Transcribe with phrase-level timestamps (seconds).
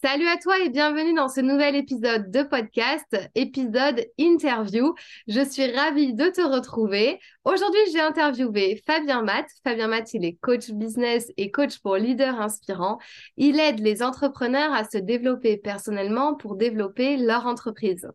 [0.00, 4.94] Salut à toi et bienvenue dans ce nouvel épisode de podcast, épisode interview.
[5.26, 7.18] Je suis ravie de te retrouver.
[7.44, 9.46] Aujourd'hui, j'ai interviewé Fabien Matt.
[9.64, 12.98] Fabien Matt, il est coach business et coach pour leaders inspirants.
[13.36, 18.08] Il aide les entrepreneurs à se développer personnellement pour développer leur entreprise.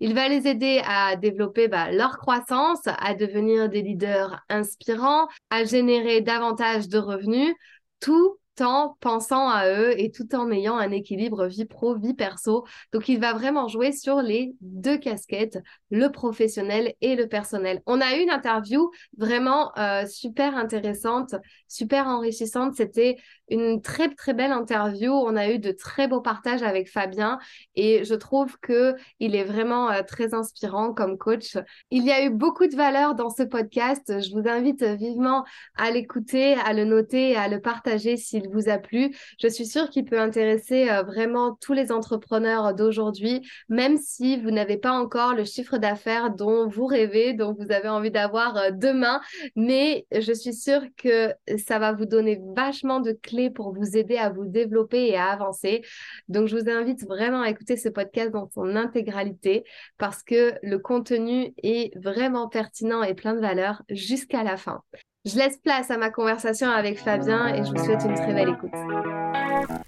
[0.00, 5.64] Il va les aider à développer bah, leur croissance, à devenir des leaders inspirants, à
[5.64, 7.54] générer davantage de revenus,
[8.00, 12.64] tout en pensant à eux et tout en ayant un équilibre vie pro, vie perso.
[12.92, 15.58] Donc, il va vraiment jouer sur les deux casquettes,
[15.90, 17.82] le professionnel et le personnel.
[17.86, 21.34] On a eu une interview vraiment euh, super intéressante,
[21.68, 22.74] super enrichissante.
[22.74, 23.16] C'était
[23.50, 25.12] une très, très belle interview.
[25.12, 27.38] On a eu de très beaux partages avec Fabien
[27.74, 31.56] et je trouve que il est vraiment euh, très inspirant comme coach.
[31.90, 34.20] Il y a eu beaucoup de valeur dans ce podcast.
[34.20, 35.44] Je vous invite vivement
[35.76, 39.14] à l'écouter, à le noter et à le partager s'il vous a plu.
[39.40, 44.50] Je suis sûre qu'il peut intéresser euh, vraiment tous les entrepreneurs d'aujourd'hui, même si vous
[44.50, 48.70] n'avez pas encore le chiffre d'affaires dont vous rêvez, dont vous avez envie d'avoir euh,
[48.72, 49.20] demain.
[49.56, 51.32] Mais je suis sûre que
[51.66, 55.26] ça va vous donner vachement de clés pour vous aider à vous développer et à
[55.26, 55.82] avancer.
[56.28, 59.64] Donc, je vous invite vraiment à écouter ce podcast dans son intégralité
[59.98, 64.82] parce que le contenu est vraiment pertinent et plein de valeur jusqu'à la fin.
[65.24, 68.50] Je laisse place à ma conversation avec Fabien et je vous souhaite une très belle
[68.50, 69.87] écoute.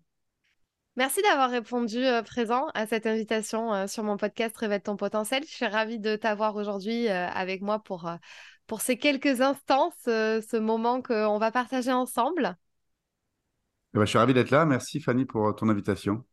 [0.97, 5.41] Merci d'avoir répondu euh, présent à cette invitation euh, sur mon podcast Révèle ton potentiel.
[5.43, 8.11] Je suis ravie de t'avoir aujourd'hui euh, avec moi pour,
[8.67, 12.57] pour ces quelques instants, ce, moment qu'on va partager ensemble.
[13.93, 14.65] Eh ben, je suis ravi d'être là.
[14.65, 16.25] Merci Fanny pour ton invitation.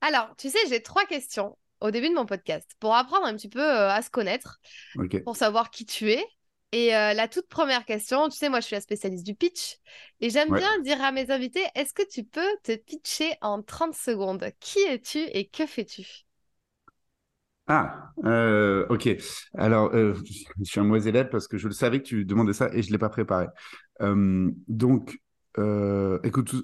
[0.00, 3.48] Alors, tu sais, j'ai trois questions au début de mon podcast pour apprendre un petit
[3.48, 4.60] peu à se connaître,
[5.24, 6.24] pour savoir qui tu es,
[6.72, 9.78] et euh, la toute première question, tu sais, moi je suis la spécialiste du pitch
[10.20, 13.94] et j'aime bien dire à mes invités, est-ce que tu peux te pitcher en 30
[13.94, 14.44] secondes?
[14.60, 16.26] Qui es-tu et que fais-tu?
[17.66, 19.08] Ah, euh, ok.
[19.54, 20.14] Alors, euh,
[20.60, 22.82] je suis un mauvais élève parce que je le savais que tu demandais ça et
[22.82, 23.46] je ne l'ai pas préparé.
[24.00, 25.20] donc,
[26.22, 26.54] écoute,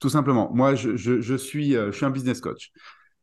[0.00, 2.72] tout, simplement, moi je, je, suis, je suis un business coach.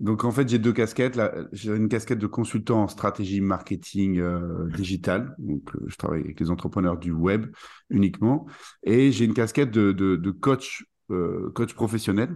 [0.02, 1.20] Donc en fait, j'ai deux casquettes.
[1.52, 5.36] J'ai une casquette de consultant en stratégie marketing euh, digital.
[5.38, 7.56] Donc euh, je travaille avec les entrepreneurs du web
[7.92, 8.48] uniquement.
[8.82, 12.36] Et j'ai une casquette de, coach, euh, coach professionnel.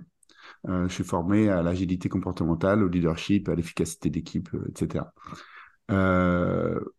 [0.67, 5.05] je suis formé à l'agilité comportementale, au leadership, à l'efficacité d'équipe, etc.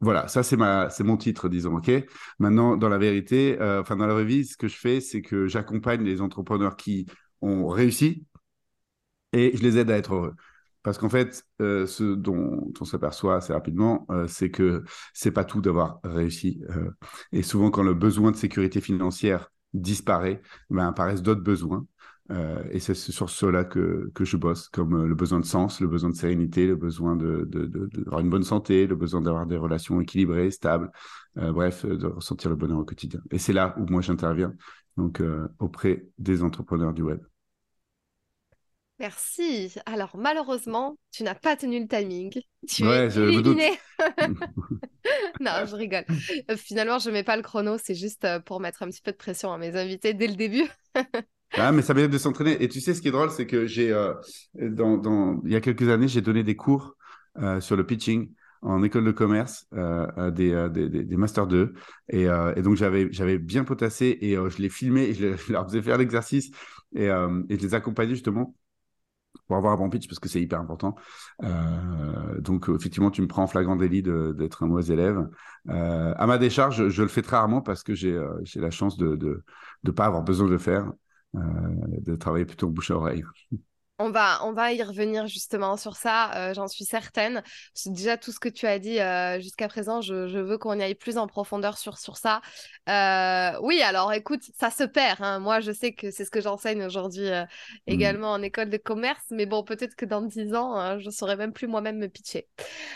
[0.01, 1.77] voilà, ça c'est ma, c'est mon titre, disons.
[1.77, 1.93] Ok?
[2.41, 5.47] Maintenant, dans la vérité, enfin dans la vraie vie, ce que je fais, c'est que
[5.47, 7.07] j'accompagne les entrepreneurs qui
[7.41, 8.27] ont réussi
[9.33, 10.35] et je les aide à être heureux.
[10.87, 15.43] Parce qu'en fait, euh, ce dont on s'aperçoit assez rapidement, euh, c'est que c'est pas
[15.43, 16.63] tout d'avoir réussi.
[16.71, 16.93] Euh,
[17.33, 21.85] et souvent, quand le besoin de sécurité financière disparaît, ben, apparaissent d'autres besoins.
[22.71, 26.11] et c'est sur cela que, que je bosse, comme le besoin de sens, le besoin
[26.11, 30.91] de sérénité, le besoin d'avoir une bonne santé, le besoin d'avoir des relations équilibrées, stables,
[31.35, 33.21] bref, de ressentir le bonheur au quotidien.
[33.33, 34.55] Et c'est là où moi j'interviens,
[34.97, 35.23] donc
[35.59, 37.21] auprès des entrepreneurs du web.
[38.99, 39.75] Merci.
[39.85, 42.33] Alors, malheureusement, tu n'as pas tenu le timing.
[42.69, 43.79] Tu es éliminé.
[45.41, 46.05] non, je rigole.
[46.51, 47.77] Euh, finalement, je ne mets pas le chrono.
[47.81, 50.35] C'est juste euh, pour mettre un petit peu de pression à mes invités dès le
[50.35, 50.67] début.
[51.53, 52.61] ah, mais ça mérite de s'entraîner.
[52.61, 54.15] Et tu sais, ce qui est drôle, c'est que j'ai, euh,
[54.55, 56.97] dans, il y a quelques années, j'ai donné des cours
[57.61, 58.33] sur le pitching
[58.63, 61.75] en école de commerce, euh, des, des, des, Master 2.
[62.09, 65.83] Et, et donc, j'avais, j'avais bien potassé et je les filmais et je, leur faisais
[65.83, 66.51] faire l'exercice
[66.95, 68.55] et, et je les accompagnais justement
[69.47, 70.97] pour avoir un bon pitch parce que c'est hyper important.
[71.43, 75.29] Euh, donc effectivement, tu me prends en flagrant délit d'être un mauvais élève.
[75.69, 78.97] Euh, à ma décharge, je, le fais très rarement parce que j'ai euh, la chance
[78.97, 79.43] de
[79.85, 80.93] ne pas avoir besoin de le faire,
[81.35, 83.25] de travailler plutôt bouche à oreille.
[83.99, 87.43] On va, on va y revenir justement sur ça, euh, j'en suis certaine.
[87.87, 90.95] Déjà tout ce que tu as dit euh, jusqu'à présent, je, veux qu'on y aille
[90.95, 92.43] plus en profondeur sur, sur ça.
[92.91, 95.23] Euh, oui, alors écoute, ça se perd.
[95.23, 95.39] Hein.
[95.39, 97.47] Moi, je sais que c'est ce que j'enseigne aujourd'hui mmh.
[97.87, 101.11] également en école de commerce, mais bon, peut-être que dans dix ans, hein, je ne
[101.11, 102.49] saurais même plus moi-même me pitcher.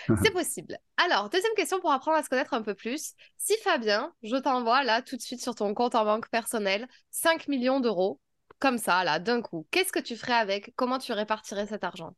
[0.23, 0.77] c'est possible.
[0.99, 3.15] Alors, deuxième question pour apprendre à se connaître un peu plus.
[3.39, 7.49] Si Fabien, je t'envoie là tout de suite sur ton compte en banque personnel 5
[7.49, 8.21] millions d'euros,
[8.61, 10.73] comme ça, là, d'un coup, qu'est-ce que tu ferais avec?
[10.77, 12.15] Comment tu répartirais cet argent?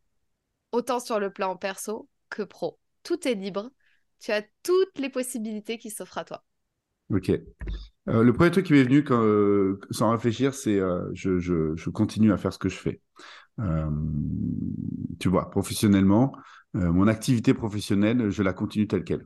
[0.73, 2.79] Autant sur le plan perso que pro.
[3.05, 3.71] Tout est libre.
[4.19, 6.44] Tu as toutes les possibilités qui s'offrent à toi.
[7.11, 7.31] Ok.
[8.09, 12.33] Euh, le premier truc qui m'est venu euh, sans réfléchir, c'est euh, je, je, continue
[12.33, 13.00] à faire ce que je fais.
[15.21, 16.35] tu vois, professionnellement,
[16.75, 19.25] mon activité professionnelle, je la continue telle qu'elle.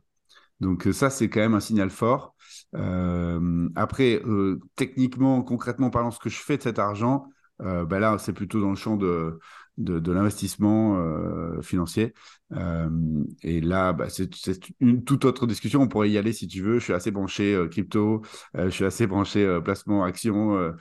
[0.59, 2.35] Donc ça, c'est quand même un signal fort.
[2.75, 7.25] Euh, après, euh, techniquement, concrètement parlant, ce que je fais de cet argent,
[7.61, 9.39] euh, ben là, c'est plutôt dans le champ de,
[9.77, 10.99] l'investissement
[11.61, 12.13] financier.
[13.43, 14.29] et là, bah, c'est
[14.79, 15.81] une toute autre discussion.
[15.81, 16.79] On pourrait y aller si tu veux.
[16.79, 18.21] Je suis assez branché crypto,
[18.55, 20.73] je suis assez branché placement, action,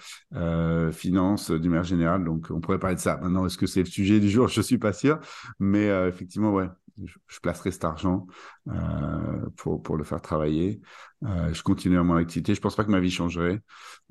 [0.93, 2.25] finance, d'une manière générale.
[2.25, 3.19] Donc, on pourrait parler de ça.
[3.19, 4.49] Maintenant, est-ce que c'est le sujet du jour?
[4.57, 5.19] Je suis pas sûr.
[5.61, 6.69] Mais effectivement, ouais,
[7.05, 8.27] je, placerai cet argent
[8.69, 10.81] euh, pour, le faire travailler.
[11.25, 12.55] Euh, je continue à mon activité.
[12.55, 13.61] Je pense pas que ma vie changerait.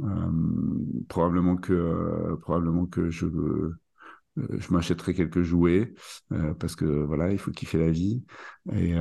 [0.01, 0.05] Euh,
[1.07, 3.27] probablement que probablement que je
[4.35, 5.93] je m'achèterai quelques jouets
[6.59, 8.21] parce que voilà, il faut kiffer la vie
[8.73, 8.93] et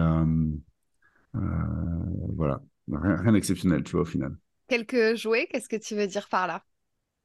[1.33, 4.37] voilà, rien d'exceptionnel, tu vois au final.
[4.69, 6.65] Quelques jouets, qu'est-ce que tu veux dire par là?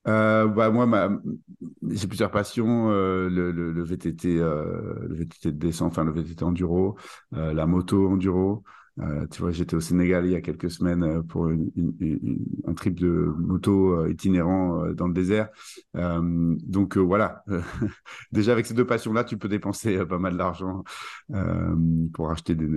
[0.07, 1.19] Euh, bah, moi,
[1.89, 6.97] j'ai plusieurs passions euh, le, VTT, euh, le VTT de descente, enfin le VTT enduro,
[7.31, 8.63] la moto enduro.
[9.31, 14.07] tu vois, j'étais au Sénégal il y a quelques semaines pour un trip de moto
[14.07, 15.49] itinérant dans le désert.
[15.93, 17.43] donc voilà,
[18.31, 20.83] déjà avec ces deux passions-là, tu peux dépenser pas mal d'argent
[22.13, 22.67] pour acheter des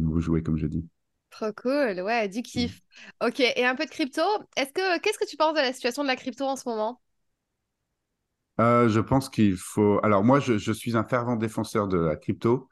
[0.00, 0.86] nouveaux jouets, comme je dis.
[1.32, 2.82] Trop cool, ouais, du kiff.
[3.22, 4.20] Ok, et un peu de crypto.
[4.56, 7.00] Est-ce que qu'est-ce que tu penses de la situation de la crypto en ce moment?
[8.60, 9.98] Euh, Je pense qu'il faut.
[10.02, 12.68] Alors moi, je, suis un fervent défenseur de la crypto,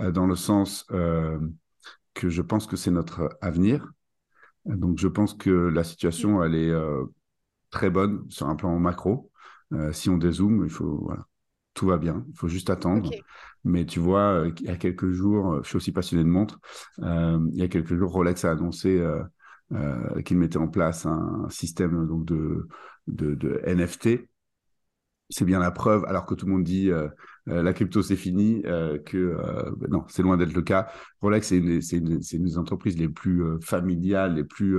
[0.00, 1.38] euh, dans le sens euh,
[2.12, 3.88] que je pense que c'est notre avenir.
[4.64, 6.72] Donc je pense que la situation, elle est
[7.70, 9.30] très bonne sur un plan macro.
[9.92, 11.26] si on dézoome, il faut voilà,
[11.74, 13.10] tout va bien, il faut juste attendre.
[13.64, 16.58] Mais tu vois, euh, il y a quelques jours, je suis aussi passionné de montres,
[17.00, 19.00] euh, il y a quelques jours, Rolex a annoncé
[19.72, 22.66] euh, qu'il mettait en place un système donc, de,
[23.06, 24.28] de, NFT.
[25.30, 26.90] C'est bien la preuve, alors que tout le monde dit
[27.46, 28.60] la crypto c'est fini,
[29.06, 29.34] que
[29.88, 30.88] non, c'est loin d'être le cas.
[31.22, 34.78] Rolex, c'est une, une, une, des entreprises les plus familiales, les plus,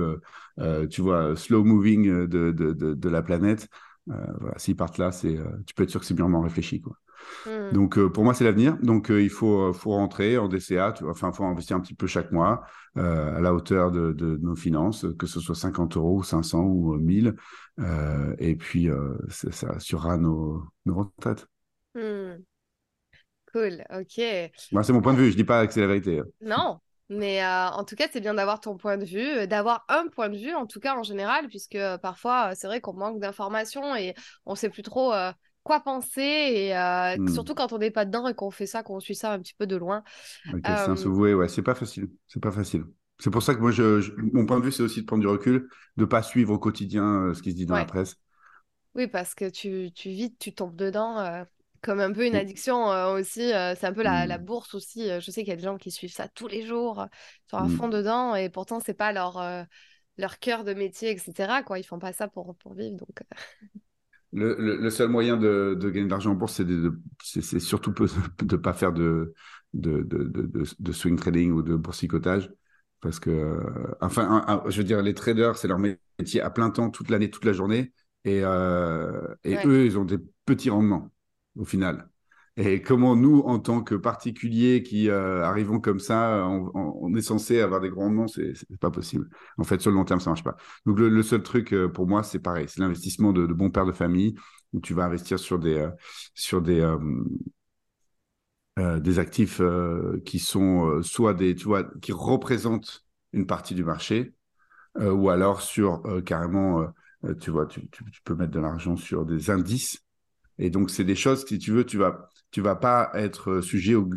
[0.90, 3.68] tu vois, slow moving de, de, de la planète.
[4.06, 6.80] Voilà, s'ils partent là, c'est, tu peux être sûr que c'est mûrement réfléchi.
[6.80, 6.96] Quoi.
[7.46, 7.72] Hmm.
[7.72, 8.76] Donc, euh, pour moi, c'est l'avenir.
[8.82, 11.76] Donc, euh, il faut, euh, faut rentrer en DCA, tu vois, enfin, il faut investir
[11.76, 12.62] un petit peu chaque mois
[12.96, 17.34] à la hauteur de, de, nos finances, que ce soit 50 euros, 500 ou 1000.
[18.38, 18.88] et puis,
[19.30, 21.48] ça assurera nos, nos retraites.
[21.94, 22.36] Hmm.
[23.52, 24.52] Cool, ok.
[24.70, 26.20] Moi, c'est mon point de vue, je dis pas que c'est la vérité.
[26.20, 26.24] Hein.
[26.40, 26.78] Non,
[27.08, 30.36] mais en tout cas, c'est bien d'avoir ton point de vue, d'avoir un point de
[30.36, 34.14] vue en tout cas en général, puisque parfois c'est vrai qu'on manque d'informations et
[34.46, 35.12] on sait plus trop
[35.64, 37.28] quoi penser et euh, hmm.
[37.28, 39.54] surtout quand on n'est pas dedans et qu'on fait ça, qu'on suit ça un petit
[39.54, 40.04] peu de loin.
[40.48, 42.84] Okay, c'est un ouais, c'est pas facile, c'est pas facile.
[43.18, 45.28] C'est pour ça que moi, je, mon point de vue, c'est aussi de prendre du
[45.28, 48.16] recul, de pas suivre au quotidien euh, ce qui se dit dans la presse.
[48.94, 51.44] Oui, parce que tu, tu vite, tu tombes dedans.
[51.84, 54.44] Euh, comme un peu une addiction aussi, c'est un peu la, la, hmm.
[54.44, 55.08] bourse aussi.
[55.20, 57.06] je sais qu'il y a des gens qui suivent ça tous les jours,
[57.50, 57.76] sont à hmm.
[57.76, 59.42] fond dedans, et pourtant c'est pas leur,
[60.18, 61.62] leur cœur de métier, etc.
[61.64, 61.78] Quoi.
[61.78, 62.96] Ils font pas ça pour, pour vivre.
[62.98, 63.20] Donc...
[64.32, 66.60] Le, seul moyen de, gagner de l'argent en bourse,
[67.22, 67.92] c'est surtout
[68.38, 69.34] de ne pas faire de,
[69.72, 72.50] de, swing trading ou de boursicotage.
[73.00, 73.60] Parce que,
[74.00, 77.44] enfin, je veux dire, les traders, c'est leur métier à plein temps, toute l'année, toute
[77.44, 77.92] la journée.
[78.24, 81.10] Et, euh, et eux, ils ont des petits rendements
[81.56, 82.08] au final.
[82.56, 87.60] Et comment nous, en tant que particuliers qui euh, arrivons comme ça, on, est censé
[87.60, 89.28] avoir des grands rendements, c'est pas possible.
[89.58, 90.56] En fait, sur le long terme, ça marche pas.
[90.86, 93.92] Donc le, seul truc euh, pour moi, c'est pareil, c'est l'investissement de, bons pères de
[93.92, 94.36] famille
[94.72, 95.90] où tu vas investir sur des euh,
[96.34, 96.80] sur des
[98.76, 99.60] des actifs
[100.24, 104.34] qui sont soit des, tu vois, qui représentent une partie du marché,
[105.00, 106.84] ou alors sur carrément,
[107.40, 110.03] tu vois, tu, tu, peux mettre de l'argent sur des indices.
[110.58, 113.94] Et donc, c'est des choses, si tu veux, tu vas, tu vas pas être sujet
[113.94, 114.08] au,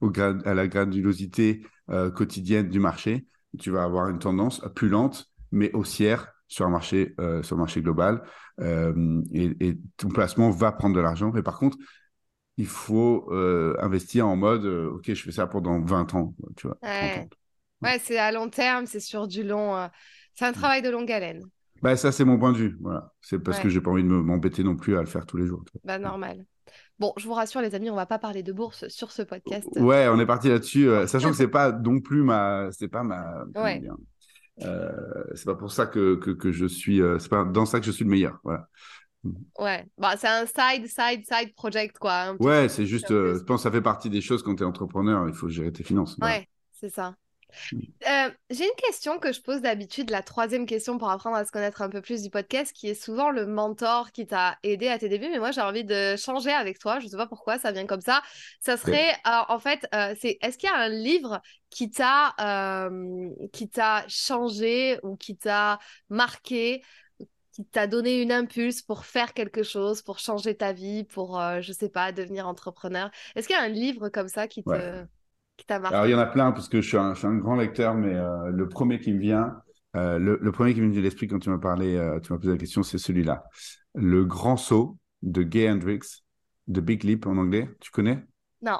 [0.00, 3.26] au, à la granulosité euh, quotidienne du marché.
[3.58, 7.80] Tu vas avoir une tendance plus lente, mais haussière sur un marché, sur le marché
[7.80, 8.22] global.
[8.60, 11.30] Et, ton placement va prendre de l'argent.
[11.32, 11.78] Mais par contre,
[12.56, 16.76] il faut investir en mode, OK, je fais ça pendant 20 ans, tu vois.
[17.82, 19.88] Ouais, c'est à long terme, c'est sur du long.
[20.34, 20.54] C'est un mm.
[20.54, 21.42] travail de longue haleine.
[21.82, 22.78] Bah, ça, c'est mon point de vue.
[22.80, 23.12] Voilà.
[23.20, 25.46] C'est parce que j'ai pas envie de m'embêter non plus à le faire tous les
[25.46, 25.64] jours.
[25.84, 26.44] Bah, normal.
[26.98, 29.66] Bon, je vous rassure, les amis, on va pas parler de bourse sur ce podcast.
[29.76, 33.02] Ouais, on est parti là-dessus, euh, sachant que c'est pas non plus ma, c'est pas
[33.02, 33.44] ma.
[33.54, 33.82] Ouais.
[34.62, 34.92] Euh,
[35.34, 37.86] c'est pas pour ça que, que, que je suis, euh, c'est pas dans ça que
[37.86, 38.38] je suis le meilleur.
[38.44, 38.68] Voilà.
[39.58, 42.36] Ouais, bah, c'est un side, side, side project, quoi.
[42.38, 45.26] Ouais, c'est juste, je pense que ça fait partie des choses quand tu es entrepreneur,
[45.26, 46.18] il faut gérer tes finances.
[46.20, 47.14] Ouais, c'est ça.
[47.72, 51.52] Euh, j'ai une question que je pose d'habitude, la troisième question pour apprendre à se
[51.52, 54.98] connaître un peu plus du podcast, qui est souvent le mentor qui t'a aidé à
[54.98, 55.28] tes débuts.
[55.30, 56.98] Mais moi, j'ai envie de changer avec toi.
[57.00, 58.22] Je ne sais pas pourquoi, ça vient comme ça.
[58.60, 61.40] Ça serait, euh, en fait, euh, c'est est-ce qu'il y a un livre
[61.70, 62.34] qui t'a
[63.52, 65.78] qui t'a changé ou qui t'a
[66.08, 66.82] marqué
[67.52, 71.72] qui t'a donné une impulse pour faire quelque chose, pour changer ta vie, pour, je
[71.72, 73.10] sais pas, devenir entrepreneur?
[73.34, 75.04] Est-ce qu'il y a un livre comme ça qui te...
[75.68, 78.14] Alors, il y en a plein, parce que je suis un, un grand lecteur, mais
[78.14, 79.56] euh, le premier qui me vient,
[79.96, 82.38] euh, le, premier qui me vient de l'esprit quand tu m'as parlé, euh, tu m'as
[82.38, 83.44] posé la question, c'est celui-là.
[83.94, 86.24] Le Grand Saut de Gay Hendrix,
[86.68, 87.68] de Big Leap en anglais.
[87.80, 88.24] Tu connais?
[88.62, 88.78] Non.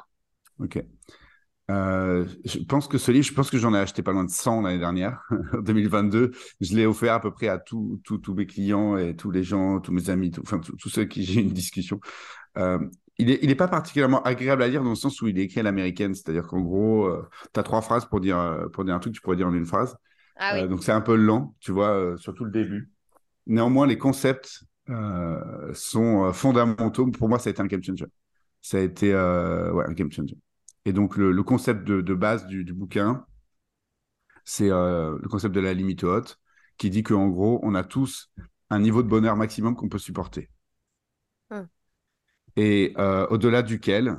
[0.59, 0.83] Ok.
[1.69, 4.61] je pense que ce livre, je pense que j'en ai acheté pas loin de 100
[4.61, 5.21] l'année dernière,
[5.53, 6.31] en 2022.
[6.61, 8.01] Je l'ai offert à peu près à tous
[8.35, 11.51] mes clients et tous les gens, tous mes amis, enfin tous ceux qui j'ai une
[11.53, 11.99] discussion
[13.17, 15.63] il n'est pas particulièrement agréable à lire dans le sens où il est écrit à
[15.63, 16.13] l'américaine.
[16.15, 19.13] C'est-à-dire qu'en gros, euh, tu as trois phrases pour dire, euh, pour dire un truc,
[19.13, 19.95] tu pourrais dire en une phrase.
[20.37, 20.61] Ah oui.
[20.61, 22.91] Euh, donc c'est un peu lent, tu vois, surtout le début.
[23.47, 24.63] Néanmoins, les concepts
[25.73, 27.07] sont fondamentaux.
[27.07, 28.05] Pour moi, ça a été un game changer.
[28.61, 30.37] Ça a été ouais, un game changer.
[30.85, 33.25] Et donc, le, concept de, base du, bouquin,
[34.43, 36.39] c'est le concept de la limite haute,
[36.77, 38.31] qui dit qu'en gros, on a tous
[38.69, 40.49] un niveau de bonheur maximum qu'on peut supporter
[42.55, 44.17] et euh, au-delà duquel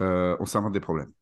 [0.00, 1.12] euh, on s'invente des problèmes.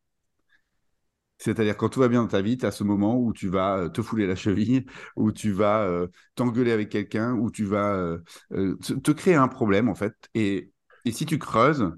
[1.37, 3.77] C'est-à-dire quand tout va bien dans ta vie, tu as ce moment où tu vas
[3.77, 5.87] euh, te fouler la cheville, où tu vas
[6.35, 8.17] t'engueuler avec quelqu'un, où tu vas
[8.51, 10.13] te, créer un problème en fait.
[10.35, 10.71] Et,
[11.11, 11.91] si tu creuses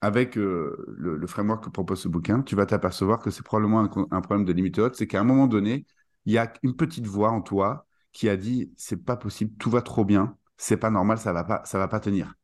[0.00, 4.44] avec le, framework que propose ce bouquin, tu vas t'apercevoir que c'est probablement un, problème
[4.44, 4.96] de limite haute.
[4.96, 5.86] C'est qu'à un moment donné,
[6.24, 9.70] il y a une petite voix en toi qui a dit c'est pas possible, tout
[9.70, 12.34] va trop bien, c'est pas normal, ça va pas, ça va pas tenir.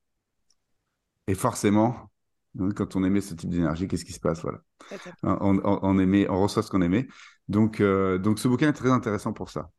[1.28, 2.10] Et forcément,
[2.58, 4.58] hein, quand on aimait ce type d'énergie, qu'est-ce qui se passe voilà.
[5.22, 7.06] on, on, aimait, on reçoit ce qu'on aimait.
[7.48, 9.70] Donc, euh, donc ce bouquin est très intéressant pour ça.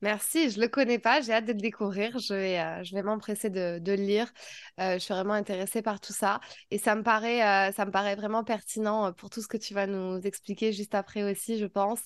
[0.00, 2.94] Merci, je ne le connais pas, j'ai hâte de le découvrir, je vais, euh, je
[2.94, 4.32] vais m'empresser de, de, le lire.
[4.78, 6.38] Euh, je suis vraiment intéressée par tout ça
[6.70, 9.88] et ça me, paraît, ça me paraît vraiment pertinent pour tout ce que tu vas
[9.88, 12.00] nous expliquer juste après aussi, je pense.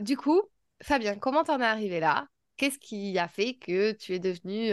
[0.00, 0.40] du coup,
[0.82, 2.26] Fabien, comment t'en es arrivé là?
[2.56, 4.70] Qu'est-ce qui a fait que tu es devenu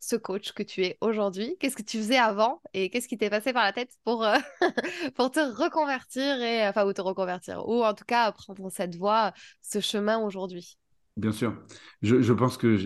[0.00, 1.56] ce coach que tu es aujourd'hui?
[1.58, 4.36] Qu'est-ce que tu faisais avant et qu'est-ce qui t'est passé par la tête pour, euh,
[5.14, 9.32] pour te reconvertir et enfin ou te reconvertir ou en tout cas prendre cette voie,
[9.62, 10.78] ce chemin aujourd'hui?
[11.16, 11.56] Bien sûr.
[12.02, 12.76] Je, je pense que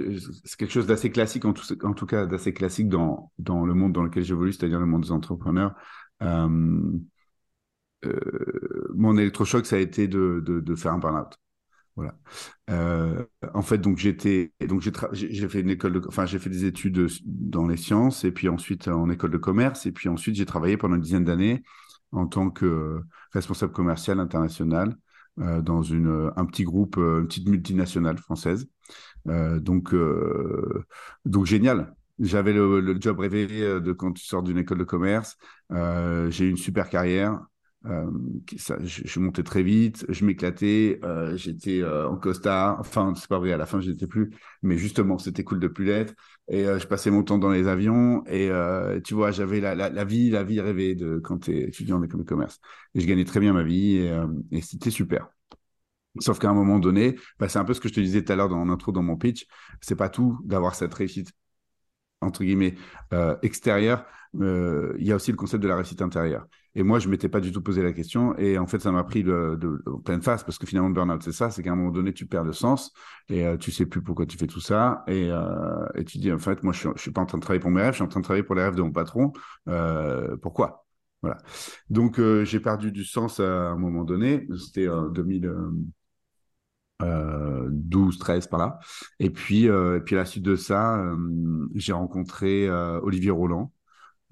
[0.45, 3.75] c'est quelque chose d'assez classique, en tout, en tout cas d'assez classique dans, dans le
[3.75, 5.75] monde dans lequel j'évolue, c'est-à-dire le monde des entrepreneurs.
[6.23, 6.49] Euh,
[8.05, 11.35] euh, mon électrochoc, ça a été de, de, de faire un burn-out.
[11.97, 12.15] Voilà.
[12.71, 17.77] Euh, en fait, donc j'ai fait une école enfin j'ai fait des études dans les
[17.77, 21.03] sciences et puis ensuite en école de commerce et puis ensuite j'ai travaillé pendant une
[21.03, 21.63] dizaine d'années
[22.13, 23.01] en tant que
[23.33, 24.97] responsable commercial international
[25.41, 28.69] euh, dans une un petit groupe, une petite multinationale française.
[29.29, 29.95] Euh, donc
[31.25, 31.95] donc génial.
[32.19, 33.47] J'avais le, le, job rêvé
[33.81, 35.37] de quand tu sors d'une école de commerce.
[35.71, 37.41] j'ai eu une super carrière.
[37.87, 38.11] Euh,
[38.85, 42.79] je, montais très vite, je m'éclatais, euh, j'étais euh, en costard.
[42.81, 44.31] Enfin, c'est pas vrai, à la fin, je n'étais plus.
[44.63, 46.15] Mais justement, c'était cool de plus l'être.
[46.49, 48.25] Et je passais mon temps dans les avions.
[48.27, 48.51] Et
[49.05, 52.21] tu vois, j'avais la, vie, la vie rêvée de quand tu es étudiant en école
[52.21, 52.61] de commerce.
[52.95, 54.21] Et je gagnais très bien ma vie et,
[54.51, 55.29] et c'était super.
[56.19, 58.33] Sauf qu'à un moment donné, bah, c'est un peu ce que je te disais tout
[58.33, 59.47] à l'heure dans l'intro, dans mon pitch.
[59.81, 61.33] C'est pas tout d'avoir cette réussite
[62.21, 62.75] entre guillemets
[63.43, 64.05] extérieure.
[64.35, 66.47] Il y a aussi le concept de la réussite intérieure.
[66.77, 68.37] Et moi, je m'étais pas du tout posé la question.
[68.39, 71.23] Et en fait, ça m'a pris de, de, pleine face parce que finalement, le burn-out,
[71.23, 71.51] c'est ça.
[71.51, 72.93] C'est qu'à un moment donné, tu perds le sens
[73.29, 75.03] et euh, tu sais plus pourquoi tu fais tout ça.
[75.09, 77.61] Et, euh, tu dis, en fait, moi, je suis, suis pas en train de travailler
[77.61, 79.33] pour mes rêves, je suis en train de travailler pour les rêves de mon patron.
[79.69, 80.87] Euh, pourquoi?
[81.23, 81.39] Voilà.
[81.91, 84.47] Donc, euh, j'ai perdu du sens à un moment donné.
[84.57, 85.09] C'était en
[87.01, 88.79] 2012, 13 par là.
[89.19, 91.03] Et puis, et puis à la suite de ça,
[91.75, 93.73] j'ai rencontré Olivier Roland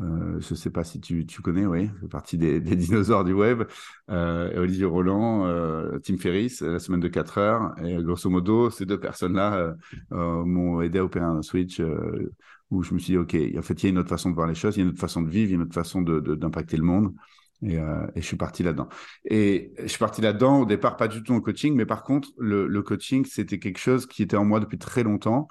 [0.01, 3.65] je ne sais pas si tu, tu connais, oui, fait partie des, dinosaures du web.
[4.09, 7.75] Olivier Roland, Tim Ferriss, la semaine de 4 heures.
[7.85, 9.75] Et grosso modo, ces deux personnes-là
[10.11, 11.83] m'ont aidé à opérer un switch
[12.71, 14.35] où je me suis dit, OK, en fait, il y a une autre façon de
[14.35, 15.63] voir les choses, il y a une autre façon de vivre, il y a une
[15.63, 17.15] autre façon d'impacter le monde.
[17.63, 18.89] Et, euh, et, je suis parti là-dedans.
[19.25, 22.29] Et je suis parti là-dedans au départ, pas du tout en coaching, mais par contre,
[22.39, 25.49] le, coaching, c'était quelque chose qui était en moi depuis très longtemps.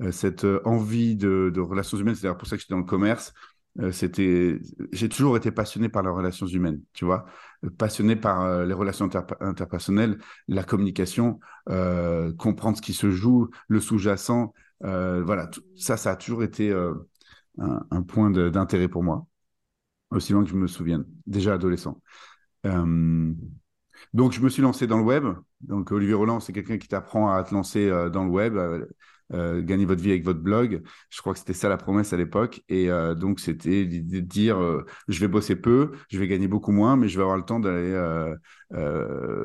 [0.00, 3.32] Euh, cette euh, envie de, relations humaines, c'est pour ça que j'étais dans le commerce.
[3.92, 4.58] C'était,
[4.90, 7.26] j'ai toujours été passionné par les relations humaines, tu vois,
[7.76, 14.52] passionné par les relations interpersonnelles, la communication, comprendre ce qui se joue, le sous-jacent.
[14.80, 16.72] voilà, ça, ça a toujours été
[17.56, 19.27] un point d'intérêt pour moi
[20.10, 22.00] aussi loin que je me souvienne, déjà adolescent.
[22.66, 23.32] Euh,
[24.14, 25.24] donc, je me suis lancé dans le web.
[25.60, 28.56] Donc, Olivier Roland, c'est quelqu'un qui t'apprend à te lancer euh, dans le web,
[29.34, 30.82] euh, gagner votre vie avec votre blog.
[31.10, 32.62] Je crois que c'était ça la promesse à l'époque.
[32.68, 34.58] Et donc, c'était l'idée de dire,
[35.08, 37.60] je vais bosser peu, je vais gagner beaucoup moins, mais je vais avoir le temps
[37.60, 37.94] d'aller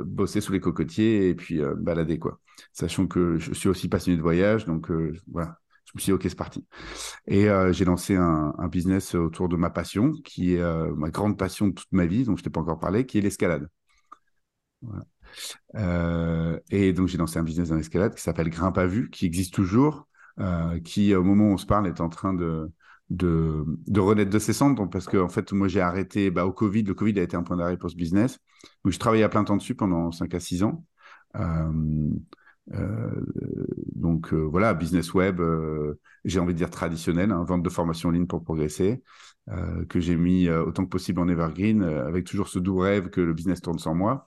[0.06, 2.40] bosser sous les cocotiers et puis balader, quoi.
[2.72, 4.90] Sachant que je suis aussi passionné de voyage, donc
[5.30, 5.60] voilà,
[5.94, 6.66] je me suis dit, OK, c'est parti.
[7.28, 11.38] Et euh, j'ai lancé un, business autour de ma passion, qui est euh, ma grande
[11.38, 13.70] passion de toute ma vie, dont je t'ai pas encore parlé, qui est l'escalade.
[15.76, 19.26] Euh, et donc, j'ai lancé un business dans l'escalade qui s'appelle Grimpe à vue, qui
[19.28, 20.08] existe toujours,
[20.84, 22.72] qui, au moment où on se parle, est en train de,
[23.12, 24.90] de, de renaître de ses cendres.
[24.90, 26.84] parce que, en fait, moi, j'ai arrêté bah, au Covid.
[26.84, 28.40] Le Covid a été un point d'arrêt pour ce business.
[28.84, 30.84] Donc, je travaillais à plein temps dessus pendant 5 à 6 ans.
[32.74, 33.12] Euh,
[33.96, 38.10] donc euh, voilà, business web, euh, j'ai envie de dire traditionnel, hein, vente de formation
[38.10, 39.04] en ligne pour progresser,
[39.90, 43.34] que j'ai mis autant que possible en evergreen, avec toujours ce doux rêve que le
[43.34, 44.26] business tourne sans moi.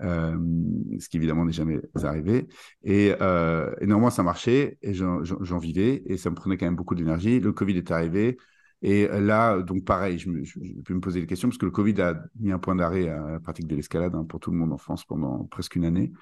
[0.00, 2.48] Ce qui évidemment n'est jamais arrivé.
[2.82, 6.96] Et, euh, néanmoins, ça marchait et j'en vivais et ça me prenait quand même beaucoup
[6.96, 7.38] d'énergie.
[7.38, 8.36] Le Covid est arrivé
[8.82, 12.24] et là, donc pareil, je, me, me poser des questions parce que le Covid a
[12.40, 14.78] mis un point d'arrêt à la pratique de l'escalade hein, pour tout le monde en
[14.78, 16.12] France pendant presque une année.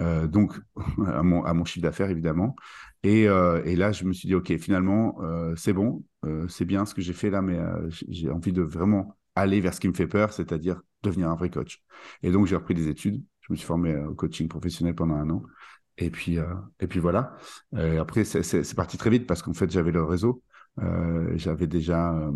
[0.00, 0.58] Euh, donc
[1.06, 2.56] à mon, à mon chiffre d'affaires évidemment.
[3.02, 6.04] Et, euh, et, là, je me suis dit, OK, finalement, euh, c'est bon,
[6.48, 7.58] c'est bien ce que j'ai fait là, mais
[8.08, 11.48] j'ai envie de vraiment aller vers ce qui me fait peur, c'est-à-dire devenir un vrai
[11.48, 11.82] coach.
[12.22, 13.24] Et donc, j'ai repris des études.
[13.40, 15.42] Je me suis formé au coaching professionnel pendant un an.
[15.96, 16.36] Et puis,
[16.80, 17.36] et puis voilà.
[17.72, 20.42] Après, c'est parti très vite parce qu'en fait, j'avais le réseau.
[21.36, 22.30] j'avais déjà,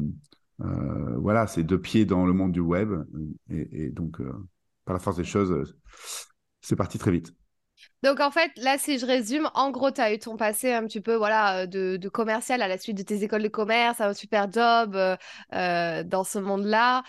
[0.59, 2.90] voilà, ces deux pieds dans le monde du web.
[3.50, 4.18] Et donc,
[4.87, 5.77] par la force des choses,
[6.62, 7.35] c'est parti très vite.
[8.02, 10.82] Donc en fait, là, si je résume, en gros, tu as eu ton passé un
[10.87, 14.12] petit peu voilà, euh, de, commercial à la suite de tes écoles de commerce, un
[14.14, 15.16] super job euh,
[15.54, 17.02] euh, dans ce monde-là.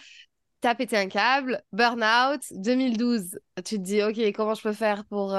[0.62, 3.40] Tu as pété un câble, burn-out, 2012.
[3.66, 5.38] Tu te dis, OK, comment je peux faire pour,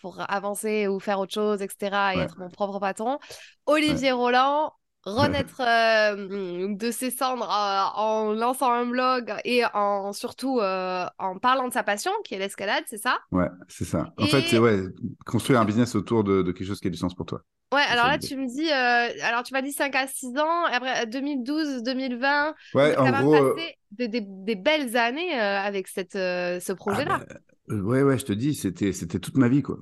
[0.00, 2.14] pour avancer ou faire autre chose, etc.
[2.14, 3.18] et être mon propre patron?
[3.66, 4.72] Olivier Roland,
[5.04, 11.38] renaître euh, de ses cendres euh, en lançant un blog et en surtout euh, en
[11.38, 13.18] parlant de sa passion qui est l'escalade, c'est ça?
[13.32, 14.12] Ouais, c'est ça.
[14.18, 14.84] En fait, c'est ouais,
[15.26, 17.42] construire un business autour de, quelque chose qui a du sens pour toi.
[17.72, 21.06] Ouais, alors là, tu me dis, alors tu m'as dit 5 à 6 ans, après
[21.06, 27.20] 2012, 2020, ouais, en gros, passé des, des, belles années avec cette, ce projet-là.
[27.22, 27.34] Ah
[27.68, 29.78] bah, ouais, ouais, je te dis, c'était toute ma vie, quoi.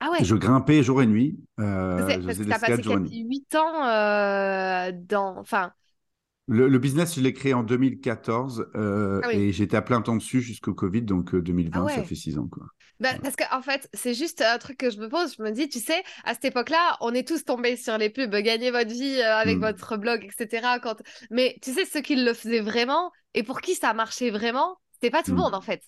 [0.00, 0.24] Ah ouais.
[0.24, 1.38] Je grimpais jour et nuit.
[1.58, 5.36] Euh, parce que tu as passé 8 ans euh, dans.
[5.38, 5.72] Enfin.
[6.50, 10.40] Le, business, je l'ai créé en 2014 euh, ah et j'étais à plein temps dessus
[10.40, 12.48] jusqu'au Covid, donc 2020, euh, ah ça fait 6 ans.
[12.50, 12.64] Quoi.
[13.00, 15.34] Ben, parce qu'en en fait, c'est juste un truc que je me pose.
[15.36, 18.34] Je me dis, tu sais, à cette époque-là, on est tous tombés sur les pubs,
[18.34, 19.60] gagner votre vie avec mm.
[19.60, 20.66] votre blog, etc.
[20.82, 20.96] Quand...
[21.30, 25.10] Mais tu sais, ceux qui le faisaient vraiment et pour qui ça marchait vraiment, c'était
[25.10, 25.40] pas tout le mm.
[25.40, 25.82] monde en fait.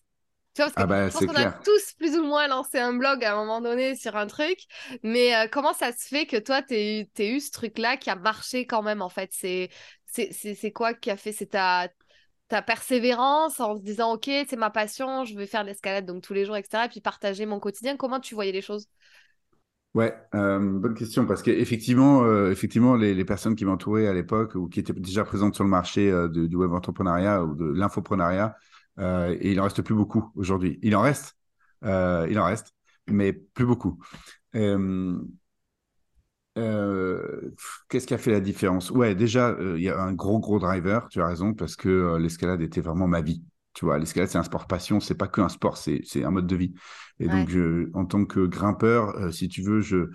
[0.55, 2.79] Tu vois, parce que ah bah, je pense qu'on a tous plus ou moins lancé
[2.79, 4.59] un blog à un moment donné sur un truc,
[5.05, 8.17] mais euh, comment ça se fait que toi, tu aies eu ce truc-là qui a
[8.17, 9.31] marché quand même, en fait?
[9.33, 11.89] C'est quoi qui a fait C'est ta,
[12.49, 16.23] ta persévérance en se disant, OK, c'est ma passion, je vais faire de l'escalade donc
[16.23, 16.87] tous les jours, etc.
[16.87, 17.97] Et puis partager mon quotidien.
[17.97, 18.89] Comment tu voyais les choses?
[19.95, 24.55] Ouais, euh, bonne question parce qu'effectivement, euh, effectivement, les, les, personnes qui m'entouraient à l'époque
[24.55, 28.57] ou qui étaient déjà présentes sur le marché du web entrepreneuriat ou de l'infoprenariat
[29.01, 30.79] euh, et il en reste plus beaucoup aujourd'hui.
[30.83, 31.37] Il en reste,
[31.85, 32.75] euh, il en reste,
[33.09, 33.99] mais plus beaucoup.
[36.59, 37.53] Euh,
[37.89, 38.91] qu'est-ce qui a fait la différence?
[38.91, 42.61] Ouais, déjà, il y a un gros, gros driver, tu as raison, parce que l'escalade
[42.63, 43.43] était vraiment ma vie.
[43.73, 46.47] Tu vois, l'escalade, c'est un sport passion, c'est pas que un sport, c'est un mode
[46.47, 46.75] de vie.
[47.21, 50.11] Et donc, je, en tant que grimpeur, euh, si tu veux, je,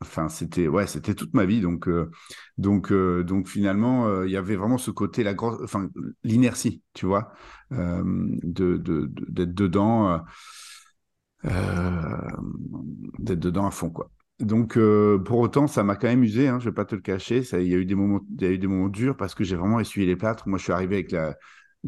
[0.00, 1.60] enfin, c'était, ouais, c'était toute ma vie.
[1.60, 2.10] Donc, euh,
[2.56, 5.90] donc, euh, donc, finalement, il y avait vraiment ce côté, la grosse, enfin,
[6.22, 7.32] l'inertie, tu vois,
[7.70, 10.24] de, de, d'être dedans,
[13.18, 14.10] d'être dedans à fond, quoi.
[14.40, 16.94] donc, euh, pour autant, ça m'a quand même usé, hein, je ne vais pas te
[16.94, 17.42] le cacher.
[17.52, 19.44] Il, y a eu des moments, il y a eu des moments durs parce que
[19.44, 20.48] j'ai vraiment essuyé les plâtres.
[20.48, 21.36] Moi, je suis arrivé avec la,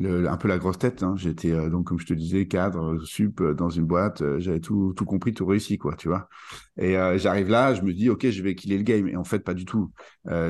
[0.05, 1.03] un peu la grosse tête.
[1.03, 1.15] Hein.
[1.17, 4.23] J'étais, euh, donc, comme je te disais, cadre, sup, euh, dans une boîte.
[4.39, 6.29] J'avais tout, tout compris, tout réussi, quoi, tu vois.
[6.79, 9.09] Et j'arrive là, je me dis, OK, je vais killer le game.
[9.09, 9.91] Et en fait, pas du tout.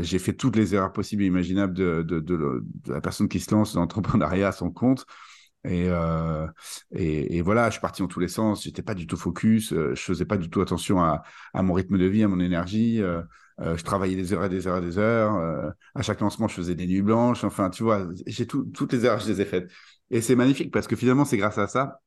[0.02, 3.40] j'ai fait toutes les erreurs possibles et imaginables de, de, de, de la personne qui
[3.40, 5.06] se lance dans l'entrepreneuriat à son compte.
[5.66, 6.46] Euh,
[6.92, 8.64] et, voilà, je suis parti dans tous les sens.
[8.64, 9.72] J'étais pas du tout focus.
[9.72, 11.22] Euh, je faisais pas du tout attention à,
[11.54, 13.02] mon rythme de vie, à mon énergie.
[13.02, 13.22] Euh,
[13.58, 15.72] je travaillais des heures et des heures et des heures.
[15.94, 17.44] à chaque lancement, je faisais des nuits blanches.
[17.44, 19.70] Enfin, tu vois, j'ai toutes les erreurs, je les ai faites.
[20.10, 22.00] Et c'est magnifique parce que finalement, c'est grâce à ça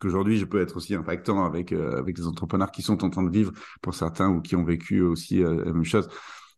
[0.00, 3.30] qu'aujourd'hui, je peux être aussi impactant avec, avec les entrepreneurs qui sont en train de
[3.30, 6.08] vivre pour certains ou qui ont vécu aussi la même chose.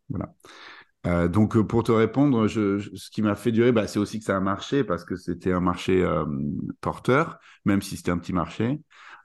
[0.09, 0.33] Voilà.
[1.05, 4.25] Euh, donc, euh, pour te répondre, ce qui m'a fait durer, bah, c'est aussi que
[4.25, 6.25] ça a marché parce que c'était un marché euh,
[6.81, 8.81] porteur, même si c'était un petit marché.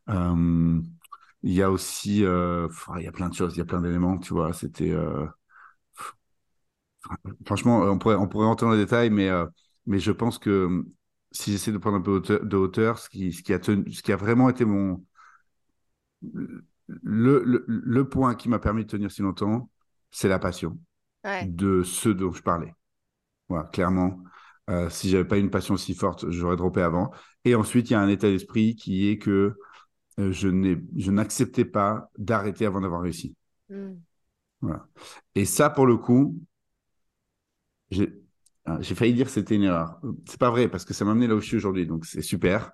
[0.09, 4.19] il y a aussi, il y a plein de choses, il y a plein d'éléments,
[4.19, 4.53] tu vois.
[4.53, 4.95] C'était,
[7.45, 9.29] franchement, on pourrait, on pourrait entrer dans les détails, mais,
[9.87, 10.85] je pense que
[11.33, 15.05] si j'essaie de prendre un peu de hauteur, ce qui, a, vraiment été mon
[17.03, 19.71] le point qui m'a permis de tenir si longtemps,
[20.11, 20.79] c'est la passion
[21.47, 22.75] de ceux dont je parlais.
[23.49, 24.21] Voilà, clairement.
[24.71, 27.13] Euh, si j'avais pas une passion si forte, j'aurais droppé avant.
[27.45, 29.57] Et ensuite, il y a un état d'esprit qui est que
[30.19, 33.37] euh, je n'acceptais pas d'arrêter avant d'avoir réussi.
[33.69, 33.95] Hmm.
[34.61, 34.87] Voilà.
[35.35, 36.41] Et ça, pour le coup,
[37.91, 38.13] j'ai
[38.65, 40.01] ah, failli dire que c'était une erreur.
[40.27, 42.23] C'est pas vrai parce que ça m'a amené là où je suis aujourd'hui, donc c'est
[42.23, 42.73] super.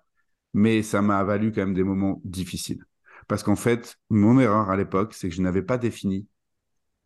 [0.54, 2.84] Mais ça m'a valu quand même des moments difficiles.
[3.28, 6.26] Parce qu'en fait, mon erreur à l'époque, c'est que je n'avais pas défini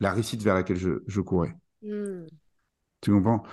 [0.01, 1.55] la réussite vers laquelle je, courais.
[1.83, 2.27] Hmm.
[3.01, 3.45] Tu comprends?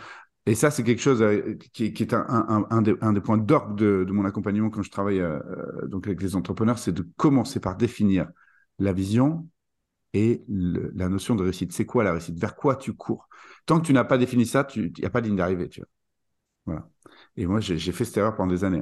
[0.46, 4.70] Et ça, c'est quelque chose euh, qui, est un, des, points d'orgue de, mon accompagnement
[4.70, 8.28] quand je travaille euh, euh, donc avec les entrepreneurs, c'est de commencer par définir
[8.80, 9.48] la vision
[10.14, 11.74] et la notion de réussite.
[11.74, 12.40] C'est quoi la réussite?
[12.40, 13.30] Vers quoi tu cours?
[13.66, 15.70] Tant que tu n'as pas défini ça, il n'y a pas de ligne d'arrivée.
[15.70, 15.90] Tu vois.
[16.66, 16.90] Voilà.
[17.38, 18.82] Et moi, j'ai fait cette erreur pendant des années.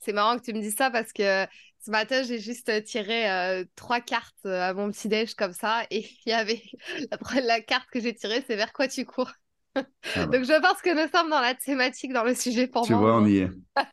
[0.00, 1.46] C'est marrant que tu me dises ça parce que
[1.80, 5.84] ce matin, j'ai juste tiré euh, trois cartes euh, à mon petit déj comme ça
[5.90, 6.62] et il y avait
[7.34, 9.32] la, la carte que j'ai tirée, c'est vers quoi tu cours?
[10.16, 12.86] Ah Donc je pense que nous sommes dans la thématique, dans le sujet pour moi.
[12.86, 13.50] Tu vois, on y est.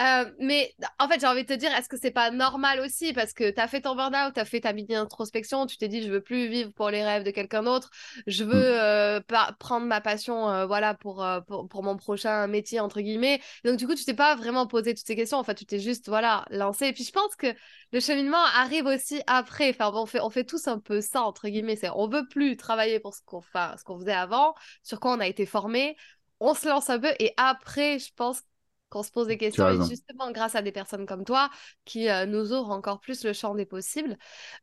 [0.00, 3.12] Euh, mais en fait, j'ai envie de te dire, est-ce que c'est pas normal aussi?
[3.12, 6.02] Parce que tu as fait ton burn-out, tu as fait ta mini-introspection, tu t'es dit,
[6.02, 7.90] je veux plus vivre pour les rêves de quelqu'un d'autre,
[8.28, 9.24] je veux mm.
[9.34, 13.40] euh, prendre ma passion euh, voilà, pour, pour, mon prochain métier, entre guillemets.
[13.64, 15.80] Donc du coup, tu t'es pas vraiment posé toutes ces questions, en fait, tu t'es
[15.80, 16.86] juste voilà, lancé.
[16.86, 17.48] Et puis je pense que
[17.92, 19.70] le cheminement arrive aussi après.
[19.70, 21.76] Enfin, on, fait, on fait tous un peu ça, entre guillemets.
[21.76, 25.20] C'est on veut plus travailler pour ce qu'on ce qu'on faisait avant, sur quoi on
[25.20, 25.96] a été formé.
[26.40, 28.42] On se lance un peu et après, je pense
[28.90, 31.50] qu'on se pose des questions et justement grâce à des personnes comme toi
[31.84, 34.16] qui euh, nous ouvrent encore plus le champ des possibles.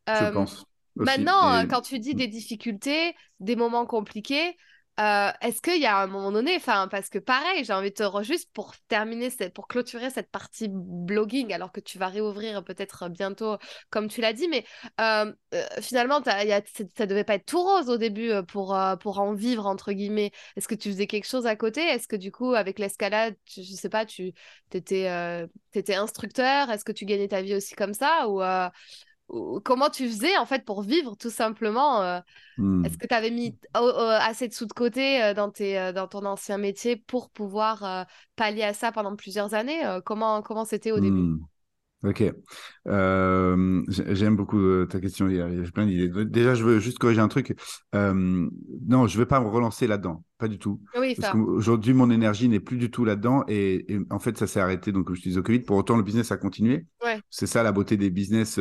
[0.08, 0.66] je euh, pense.
[0.96, 4.56] Maintenant, quand tu dis des difficultés, des moments compliqués,
[5.00, 8.24] euh, est-ce qu'il y a un moment donné, parce que pareil, j'ai envie de te
[8.24, 13.58] juste pour terminer, pour clôturer cette partie blogging, alors que tu vas réouvrir peut-être bientôt,
[13.90, 14.66] comme tu l'as dit, mais
[15.02, 16.62] euh, euh, finalement, y a,
[16.96, 20.32] ça devait pas être tout rose au début pour, pour en vivre, entre guillemets.
[20.56, 21.82] Est-ce que tu faisais quelque chose à côté?
[21.82, 24.34] Est-ce que du coup, avec l'escalade, je sais pas, tu
[24.72, 25.10] étais,
[25.74, 26.70] étais, instructeur?
[26.70, 28.30] Est-ce que tu gagnais ta vie aussi comme ça?
[28.30, 28.42] Ou,
[29.28, 32.20] comment tu faisais en fait pour vivre tout simplement euh,
[32.58, 32.86] hmm.
[32.86, 36.08] Est-ce que tu avais mis assez de sous de côté euh, dans, tes, euh, dans
[36.08, 41.00] ton ancien métier pour pouvoir pallier à ça pendant plusieurs années Comment comment c'était au
[41.00, 41.22] début?
[41.22, 41.40] Hmm.
[42.04, 42.24] Ok.
[42.88, 45.28] Euh, j'aime beaucoup euh, ta question.
[45.28, 46.26] Il y a, plein d'idées.
[46.26, 47.56] Déjà, je veux juste corriger un truc.
[47.96, 48.14] Euh,
[48.88, 50.24] non, je ne vais pas me relancer là-dedans.
[50.38, 50.82] Pas du tout.
[51.00, 53.44] Oui, Parce qu'aujourd'hui, mon énergie n'est plus du tout là-dedans.
[53.48, 55.62] Et, en fait, ça s'est arrêté, donc, comme je disais, au Covid.
[55.62, 56.86] Pour autant, le business a continué.
[57.30, 58.60] C'est ça la beauté des business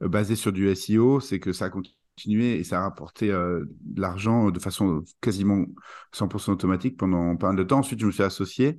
[0.00, 1.20] basés sur du SEO.
[1.20, 5.64] C'est que ça a continué et ça a rapporté de l'argent de façon quasiment
[6.14, 7.78] 100% automatique pendant pas mal de temps.
[7.78, 8.78] Ensuite, je me suis associé.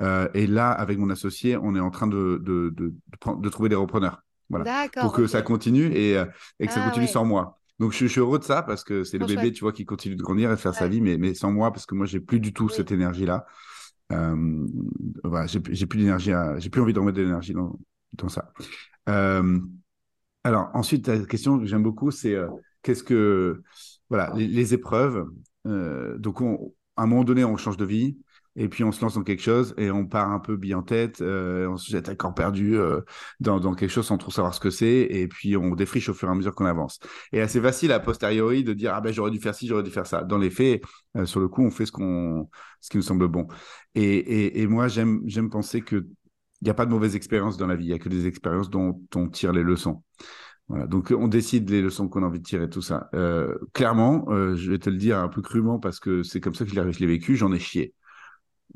[0.00, 2.94] Euh, et là, avec mon associé, on est en train de, de, de,
[3.40, 4.22] de trouver des repreneurs.
[4.48, 4.88] Voilà.
[5.00, 6.24] Pour que ça continue et, euh,
[6.58, 7.58] et que ça ah continue sans moi.
[7.78, 10.16] Donc, je, suis heureux de ça parce que c'est le bébé, tu vois, qui continue
[10.16, 12.20] de grandir et de faire sa vie, mais, mais sans moi parce que moi, j'ai
[12.20, 13.46] plus du tout cette énergie-là.
[14.10, 14.66] Euh,
[15.22, 17.78] voilà, j'ai plus d'énergie, j'ai plus envie de remettre de l'énergie dans,
[18.14, 18.52] dans ça.
[19.08, 19.60] Euh,
[20.44, 22.48] alors, ensuite, la question que j'aime beaucoup, c'est euh,
[22.82, 23.62] qu'est-ce que,
[24.08, 25.28] voilà, les, les épreuves.
[25.64, 28.16] donc, on, à un moment donné, on change de vie
[28.58, 30.82] et puis on se lance dans quelque chose et on part un peu bille en
[30.82, 33.00] tête, on se jette à corps perdu euh,
[33.40, 36.28] dans, quelque chose sans trop savoir ce que c'est, et puis on défriche au fur
[36.28, 36.98] et à mesure qu'on avance.
[37.32, 39.90] Et assez facile a posteriori de dire ah ben j'aurais dû faire ci, j'aurais dû
[39.90, 40.22] faire ça.
[40.22, 40.82] Dans les faits,
[41.16, 42.48] euh, sur le coup, on fait ce qu'on,
[42.80, 43.46] ce qui nous semble bon.
[43.94, 46.06] Et, et, moi j'aime j'aime penser que
[46.60, 48.26] il n'y a pas de mauvaise expérience dans la vie, il y a que des
[48.26, 50.02] expériences dont on tire les leçons.
[50.66, 53.08] Voilà, donc on décide les leçons qu'on a envie de tirer, tout ça.
[53.14, 56.64] Euh, clairement, je vais te le dire un peu crûment parce que c'est comme ça
[56.64, 57.94] que je l'ai vécu, j'en ai chié.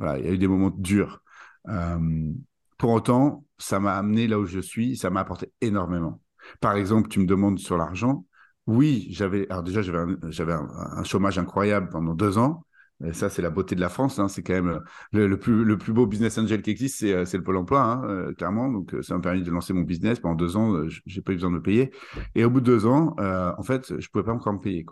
[0.02, 1.22] Voilà, il y a eu des moments durs.
[1.68, 2.32] Euh,
[2.76, 6.20] pour autant, ça m'a amené là où je suis, ça m'a apporté énormément.
[6.60, 8.26] Par exemple, tu me demandes sur l'argent.
[8.66, 12.64] Oui, j'avais, alors déjà, j'avais un, chômage incroyable pendant deux ans.
[13.12, 14.18] Ça, c'est la beauté de la France.
[14.18, 14.26] Hein.
[14.26, 14.80] C'est quand même
[15.12, 18.68] le, plus, beau business angel qui existe, c'est, euh, le Pôle emploi, hein, euh, clairement.
[18.68, 20.18] Donc, ça m'a permis de lancer mon business.
[20.18, 21.92] Pendant deux ans, j'ai pas eu besoin de me payer.
[22.34, 24.84] Et au bout de deux ans, en fait, je pouvais pas encore me payer.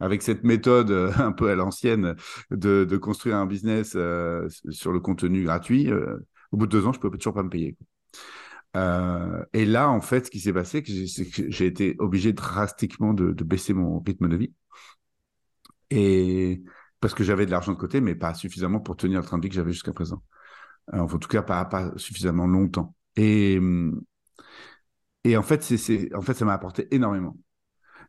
[0.00, 2.16] Avec cette méthode un peu à l'ancienne
[2.50, 3.90] de, construire un business
[4.70, 5.90] sur le contenu gratuit,
[6.52, 7.76] au bout de deux ans, je pouvais toujours pas me payer.
[9.52, 13.32] et là, en fait, ce qui s'est passé, c'est que j'ai été obligé drastiquement de,
[13.44, 14.52] baisser mon rythme de vie.
[15.90, 16.62] Et
[17.00, 19.42] parce que j'avais de l'argent de côté, mais pas suffisamment pour tenir le train de
[19.42, 20.22] vie que j'avais jusqu'à présent.
[20.92, 22.94] en tout cas, pas, pas suffisamment longtemps.
[23.16, 23.60] Et,
[25.24, 27.36] et en, fait, c'est, en fait, ça m'a apporté énormément.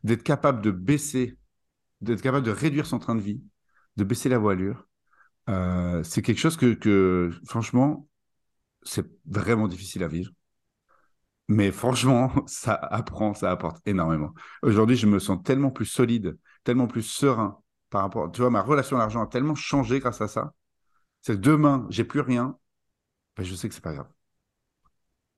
[0.04, 1.36] D'être capable de baisser,
[2.00, 3.42] d'être capable de réduire son train de vie,
[3.96, 4.86] de baisser la voilure,
[5.50, 8.08] euh, c'est quelque chose que, franchement,
[8.82, 10.32] c'est vraiment difficile à vivre.
[11.48, 14.32] Mais franchement, ça apprend, ça apporte énormément.
[14.62, 18.62] Aujourd'hui, je me sens tellement plus solide, tellement plus serein, par rapport, tu vois, ma
[18.62, 20.52] relation à l'argent a tellement changé grâce à ça.
[21.22, 22.58] C'est que demain, j'ai plus rien,
[23.36, 24.08] ben, je sais que c'est pas grave.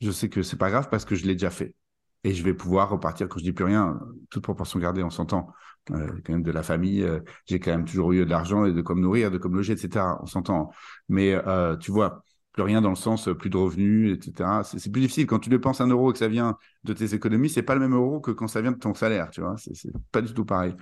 [0.01, 1.75] Je sais que c'est pas grave parce que je l'ai déjà fait.
[2.25, 3.99] Et je vais pouvoir repartir quand je dis plus rien,
[4.31, 5.53] toute proportion gardée, on s'entend.
[5.93, 8.73] Euh, quand même de la famille, euh, j'ai quand même toujours eu de l'argent et
[8.73, 10.19] de comme nourrir, de comme loger, etc.
[10.23, 10.71] On s'entend.
[11.09, 14.65] Mais euh, tu vois, plus rien dans le sens plus de revenus, etc.
[14.65, 17.49] C'est plus difficile quand tu dépenses un euro et que ça vient de tes économies,
[17.49, 19.57] c'est pas le même euro que quand ça vient de ton salaire, tu vois.
[19.57, 20.75] C'est pas du tout pareil.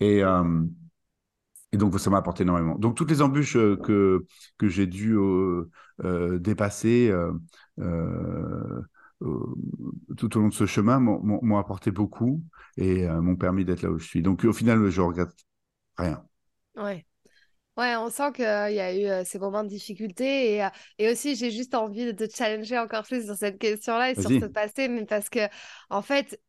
[0.00, 0.64] Et, euh,
[1.72, 2.76] et donc, ça m'a apporté énormément.
[2.78, 4.24] Donc, toutes les embûches euh, que,
[4.58, 5.68] que j'ai dû euh,
[6.38, 7.12] dépasser
[9.20, 12.42] tout au long de ce chemin m'ont apporté beaucoup
[12.76, 14.22] et m'ont permis d'être là où je suis.
[14.22, 15.34] Donc, au final, je regrette
[15.96, 16.24] rien.
[16.76, 17.06] Ouais.
[17.76, 21.50] Ouais, on sent qu'il y a eu ces moments de difficulté et, et aussi j'ai
[21.50, 25.06] juste envie de te challenger encore plus sur cette question-là et sur ce passé, mais
[25.06, 25.40] parce que
[25.90, 26.40] en fait,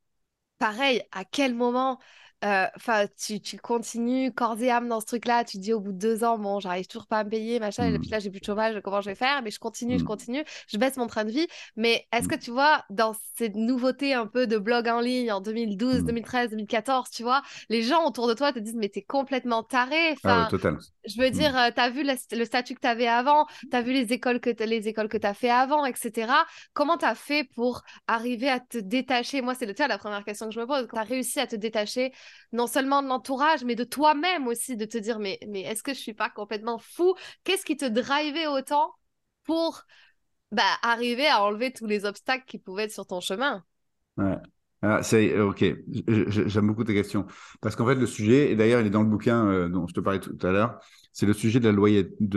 [0.60, 2.00] pareil, à quel moment
[2.46, 5.44] euh, enfin, tu, tu, continues corps et âme dans ce truc-là.
[5.44, 7.86] Tu dis au bout de deux ans, bon, j'arrive toujours pas à me payer, machin.
[7.92, 8.12] Et puis mmh.
[8.12, 9.42] là, j'ai plus de chômage, comment je vais faire?
[9.42, 10.08] Mais je continue, je mmh.
[10.08, 10.44] continue.
[10.68, 11.48] Je baisse mon train de vie.
[11.76, 12.28] Mais est-ce mmh.
[12.28, 16.52] que tu vois, dans cette nouveauté un peu de blog en ligne en 2012, 2013,
[16.52, 20.12] 2014, tu vois, les gens autour de toi te disent, mais t'es complètement taré.
[20.24, 20.78] Ah enfin, total.
[21.08, 23.82] Je veux dire, euh, tu as vu le, statut que tu avais avant, tu as
[23.82, 26.46] vu les écoles que les écoles que tu as fait avant, etc.
[26.74, 29.42] Comment tu as fait pour arriver à te détacher?
[29.42, 30.88] Moi, c'est le la première question que je me pose.
[30.92, 32.12] Tu as réussi à te détacher
[32.52, 35.94] non seulement de l'entourage, mais de toi-même aussi, de te dire, mais, mais est-ce que
[35.94, 37.16] je suis pas complètement fou?
[37.44, 38.94] Qu'est-ce qui te drivait autant
[39.44, 39.84] pour
[40.52, 43.64] bah, arriver à enlever tous les obstacles qui pouvaient être sur ton chemin?
[44.18, 44.38] Ouais.
[44.84, 45.66] Ah, euh, ok.
[46.28, 47.26] J'aime beaucoup tes questions
[47.62, 49.94] parce qu'en fait le sujet, et d'ailleurs il est dans le bouquin euh, dont je
[49.94, 50.80] te parlais tout à l'heure,
[51.14, 51.68] c'est le sujet de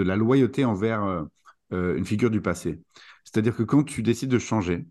[0.03, 1.27] la, loyauté, envers
[1.73, 2.81] euh, une figure du passé.
[3.25, 4.87] C'est-à-dire que quand tu décides de changer,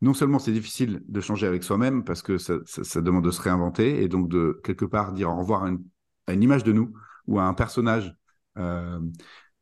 [0.00, 2.56] non seulement c'est difficile de changer avec soi-même parce que ça,
[3.00, 6.64] demande de se réinventer et donc de quelque part dire au revoir à une, image
[6.64, 6.92] de nous
[7.26, 8.14] ou à un personnage
[8.58, 8.98] euh,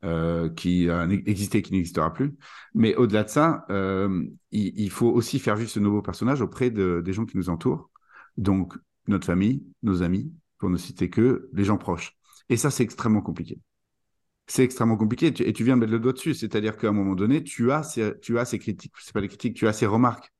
[0.05, 2.37] euh, qui a existé et qui n'existera plus.
[2.75, 7.13] Mais au-delà de ça, euh, il, faut aussi faire vivre ce nouveau personnage auprès des
[7.13, 7.91] gens qui nous entourent,
[8.37, 8.75] donc
[9.09, 12.17] notre famille, nos amis, pour ne citer que les gens proches.
[12.49, 13.61] Et ça, c'est extrêmement compliqué
[14.51, 16.35] c'est extrêmement compliqué et tu, viens mettre le doigt dessus.
[16.35, 19.29] C'est-à-dire qu'à un moment donné, tu as ces, tu as ces critiques, c'est pas les
[19.29, 20.33] critiques, tu as ces remarques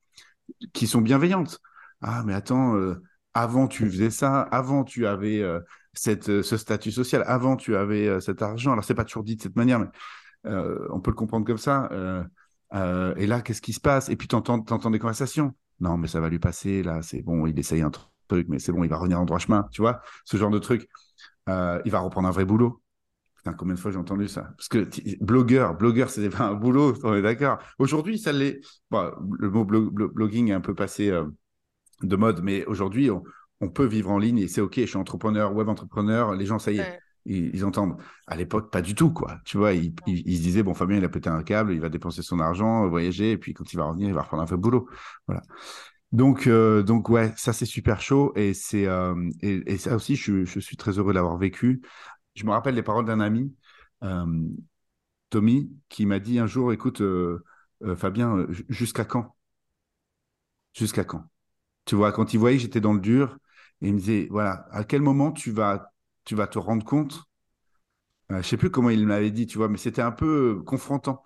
[0.73, 1.61] qui sont bienveillantes.
[2.01, 2.97] Ah, mais attends, euh,
[3.35, 5.61] avant tu faisais ça, avant tu avais euh,
[6.09, 8.73] euh, ce statut social, avant tu avais cet argent.
[8.73, 9.89] Alors, c'est pas toujours dit de cette manière, mais
[10.45, 11.89] on peut le comprendre comme ça.
[12.73, 14.09] et là, qu'est-ce qui se passe?
[14.09, 15.55] Et puis, tu entends, des conversations.
[15.81, 18.71] Non, mais ça va lui passer, là, c'est bon, il essaye un truc, mais c'est
[18.71, 20.89] bon, il va revenir en droit chemin, tu vois, ce genre de truc.
[21.49, 22.83] il va reprendre un vrai boulot.
[23.43, 24.53] Putain, combien de fois j'ai entendu ça?
[24.59, 24.87] Parce que
[25.25, 27.59] blogueur, blogueur, c'est pas un boulot, on est d'accord.
[27.79, 28.61] Aujourd'hui, ça l'est.
[28.93, 31.25] le mot blogging est un peu passé euh,
[32.03, 33.23] de mode, mais aujourd'hui, on,
[33.69, 36.73] peut vivre en ligne et c'est OK, je suis entrepreneur, web entrepreneur, les gens, ça
[36.73, 37.97] y est, ils, entendent.
[38.27, 39.39] À l'époque, pas du tout, quoi.
[39.45, 42.23] Tu vois, ils, se disaient, bon, Fabien, il a pété un câble, il va dépenser
[42.23, 44.63] son argent, voyager, et puis quand il va revenir, il va reprendre un peu de
[44.63, 44.89] boulot.
[45.27, 45.43] Voilà.
[46.13, 50.45] Donc, euh, donc ouais, ça c'est super chaud et c'est euh, et, ça aussi, je,
[50.45, 51.83] je suis très heureux d'avoir vécu
[52.35, 53.55] je me rappelle les paroles d'un ami,
[54.03, 54.49] euh,
[55.31, 57.03] Tommy, qui m'a dit un jour, écoute,
[57.97, 59.37] Fabien, jusqu'à quand?
[60.73, 61.25] Jusqu'à quand?
[61.85, 63.37] Tu vois, quand il voyait que j'étais dans le dur,
[63.81, 65.93] il me disait, voilà, à quel moment tu vas,
[66.25, 67.23] tu vas te rendre compte
[68.29, 71.23] Je ne sais plus comment il m'avait dit, tu vois, mais c'était un peu confrontant.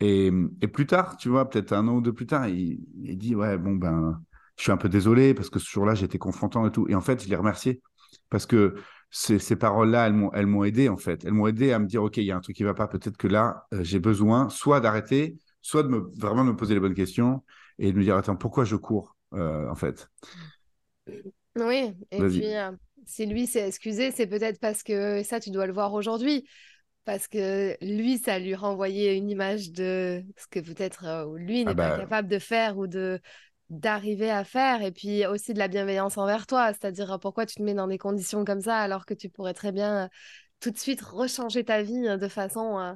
[0.00, 0.30] Et,
[0.72, 3.58] plus tard, tu vois, peut-être un an ou deux plus tard, il, il dit, ouais,
[3.58, 4.20] bon, ben,
[4.56, 6.86] je suis un peu désolé parce que ce jour-là, j'étais confrontant et tout.
[6.88, 7.82] Et en fait, je l'ai remercié
[8.30, 8.74] parce que
[9.10, 11.24] ces, ces paroles-là, elles m'ont, aidé en fait.
[11.24, 12.88] Elles m'ont aidé à me dire, OK, il y a un truc qui va pas.
[12.88, 16.74] Peut-être que là, euh, j'ai besoin soit d'arrêter, soit de me, vraiment de me poser
[16.74, 17.44] les bonnes questions
[17.78, 20.10] et de me dire, attends, pourquoi je cours euh, en fait?
[21.56, 22.70] Oui, et puis euh,
[23.06, 26.46] si lui s'est excusé, c'est peut-être parce que ça, tu dois le voir aujourd'hui.
[27.04, 31.74] Parce que lui, ça lui renvoyait une image de ce que peut-être lui ah n'est
[31.74, 33.20] pas bah capable de faire ou de
[33.68, 37.62] d'arriver à faire et puis aussi de la bienveillance envers toi, c'est-à-dire pourquoi tu te
[37.62, 40.08] mets dans des conditions comme ça alors que tu pourrais très bien
[40.60, 42.94] tout de suite rechanger ta vie de façon euh,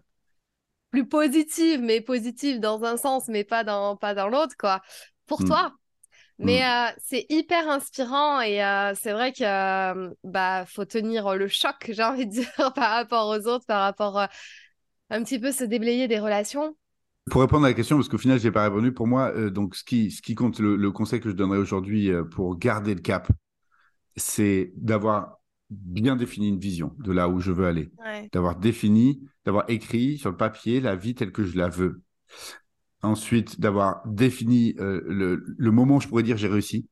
[0.90, 4.80] plus positive, mais positive dans un sens, mais pas dans, pas dans l'autre, quoi,
[5.26, 5.46] pour mmh.
[5.46, 5.72] toi.
[6.38, 6.62] Mais mmh.
[6.62, 12.02] euh, c'est hyper inspirant et euh, c'est vrai que bah faut tenir le choc, j'ai
[12.02, 14.28] envie de dire, par rapport aux autres, par rapport
[15.10, 16.76] un petit peu se déblayer des relations.
[17.30, 19.50] Pour répondre à la question, parce qu'au final, je n'ai pas répondu, pour moi, euh,
[19.50, 22.94] donc ce qui, ce qui compte, le, conseil que je donnerais aujourd'hui euh, pour garder
[22.94, 23.28] le cap,
[24.16, 25.38] c'est d'avoir
[25.70, 27.90] bien défini une vision de là où je veux aller,
[28.32, 32.02] d'avoir défini, d'avoir écrit sur le papier la vie telle que je la veux.
[33.02, 36.88] Ensuite, d'avoir défini euh, le, le, moment où je pourrais dire j'ai réussi.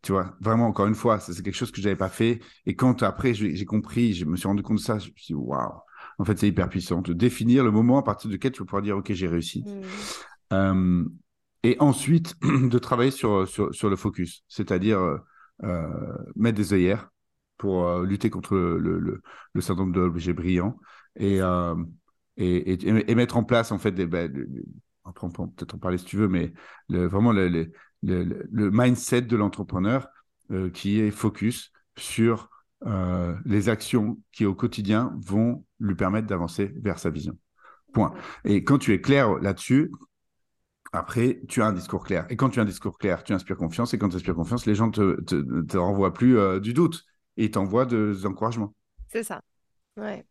[0.00, 2.40] Tu vois, vraiment, encore une fois, c'est quelque chose que je n'avais pas fait.
[2.64, 5.26] Et quand après j'ai compris, je me suis rendu compte de ça, je me suis
[5.26, 5.80] dit, waouh,
[6.18, 7.02] en fait, c'est hyper puissant.
[7.02, 9.64] De définir le moment à partir duquel tu vas pouvoir dire, OK, j'ai réussi.
[9.66, 9.82] Mmh.
[10.54, 11.04] Euh,
[11.62, 14.98] et ensuite, de travailler sur, sur, le focus, c'est-à-dire
[15.62, 17.10] euh, mettre des œillères
[17.58, 18.98] pour lutter contre le,
[19.52, 20.78] le, syndrome de l'objet brillant
[21.16, 21.40] et,
[22.36, 24.06] et, et, mettre en place, en fait, des.
[24.06, 24.32] Ben,
[25.04, 26.52] on peut peut-être en parler si tu veux, mais
[26.88, 27.70] vraiment le,
[28.02, 30.08] mindset de l'entrepreneur
[30.74, 32.50] qui est focus sur
[33.44, 37.38] les actions qui au quotidien vont lui permettre d'avancer vers sa vision.
[37.92, 38.12] Point.
[38.44, 39.90] Et quand tu es clair là-dessus,
[40.92, 42.26] après, tu as un discours clair.
[42.30, 43.92] Et quand tu as un discours clair, tu inspires confiance.
[43.94, 47.04] Et quand tu inspires confiance, les gens ne te, te, renvoient plus euh, du doute
[47.36, 48.74] et t'envoient des encouragements.
[49.08, 49.42] C'est ça.
[49.96, 50.24] Ouais.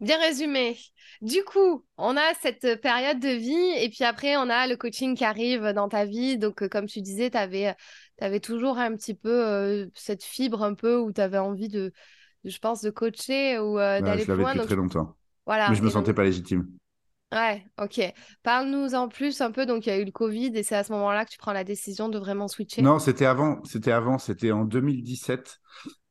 [0.00, 0.76] Bien résumé.
[1.22, 5.16] Du coup, on a cette période de vie et puis après, on a le coaching
[5.16, 6.38] qui arrive dans ta vie.
[6.38, 7.74] Donc, euh, comme tu disais, tu avais,
[8.20, 11.92] avais, toujours un petit peu euh, cette fibre un peu où tu avais envie de,
[12.44, 14.52] je pense, de coacher ou euh, d'aller plus loin.
[14.52, 15.16] Je depuis très longtemps.
[15.46, 15.70] Voilà.
[15.70, 16.66] Mais je me sentais pas légitime.
[17.32, 18.00] Ouais, ok.
[18.42, 19.66] Parle-nous en plus un peu.
[19.66, 21.52] Donc, il y a eu le Covid et c'est à ce moment-là que tu prends
[21.52, 22.82] la décision de vraiment switcher.
[22.82, 23.62] Non, c'était avant.
[23.64, 24.18] C'était avant.
[24.18, 25.60] C'était en 2017.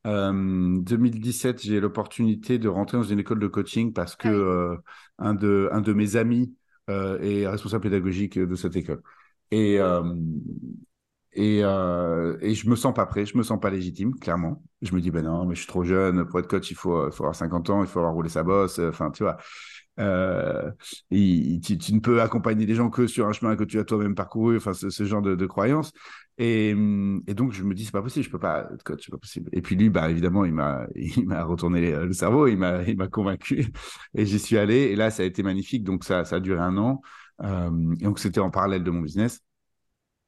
[0.06, 4.78] 2017, euh, j'ai l'opportunité de rentrer dans une école de coaching parce que euh,
[5.18, 6.56] un, de, un de mes amis
[6.88, 9.02] est responsable pédagogique de cette école.
[9.52, 9.80] Et,
[11.34, 14.64] et, euh, et je me sens pas prêt, je me sens pas légitime, clairement.
[14.82, 17.12] Je me dis, ben non, mais je suis trop jeune, pour être coach, il faut,
[17.12, 19.38] faut avoir 50 ans, il faut avoir roulé sa bosse, euh, enfin, tu vois.
[20.00, 20.72] Euh,
[21.12, 24.16] tu, tu, ne peux accompagner les gens que sur un chemin que tu as toi-même
[24.16, 25.92] parcouru, enfin, ce, ce genre de, de croyances.
[26.38, 26.72] Et,
[27.28, 29.18] et, donc, je me dis, c'est pas possible, je peux pas être coach, c'est pas
[29.18, 29.50] possible.
[29.54, 32.98] Et puis lui, bah, évidemment, il m'a, il m'a retourné le cerveau, il m'a, il
[32.98, 33.68] m'a convaincu.
[34.16, 35.84] Et j'y suis allé, et là, ça a été magnifique.
[35.84, 37.02] Donc, ça, ça a duré un an.
[37.44, 39.42] Euh, et donc, c'était en parallèle de mon business.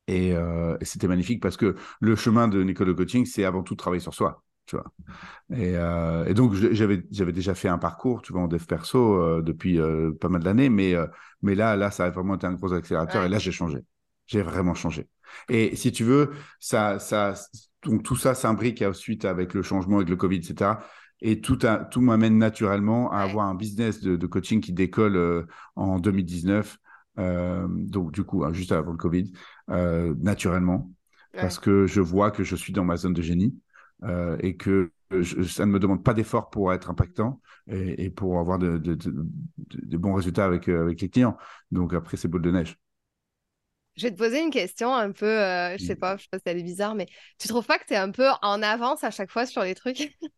[0.09, 3.75] Euh, et, c'était magnifique parce que le chemin de Nicole de coaching, c'est avant tout
[3.75, 4.43] travailler sur soi.
[4.65, 4.85] Tu vois.
[5.51, 9.41] Et, euh, et donc, j'avais, j'avais déjà fait un parcours, tu vois, en dev perso
[9.41, 9.79] depuis
[10.19, 10.95] pas mal d'années, mais,
[11.41, 13.23] mais là, là, ça a vraiment été un gros accélérateur.
[13.25, 13.79] Et là, j'ai changé.
[14.25, 15.07] J'ai vraiment changé.
[15.49, 17.33] Et si tu veux, ça, ça,
[17.83, 20.71] donc tout ça s'imbrique ensuite avec le changement, avec le Covid, etc.
[21.21, 21.59] Et tout,
[21.91, 26.77] tout m'amène naturellement à avoir un business de, de coaching qui décolle en 2019
[27.19, 29.31] euh, donc du coup, hein, juste avant le Covid,
[29.69, 30.91] euh, naturellement,
[31.33, 33.55] parce que je vois que je suis dans ma zone de génie
[34.03, 34.91] euh, et que
[35.45, 40.13] ça ne me demande pas d'effort pour être impactant et, pour avoir de, de, bons
[40.13, 41.37] résultats avec, avec les clients.
[41.71, 42.77] Donc après, c'est boule de neige.
[43.97, 46.37] Je vais te poser une question un peu, euh, je sais pas, je sais pas
[46.37, 47.07] si elle est bizarre, mais
[47.39, 49.75] tu trouves pas que tu es un peu en avance à chaque fois sur les
[49.75, 50.17] trucs?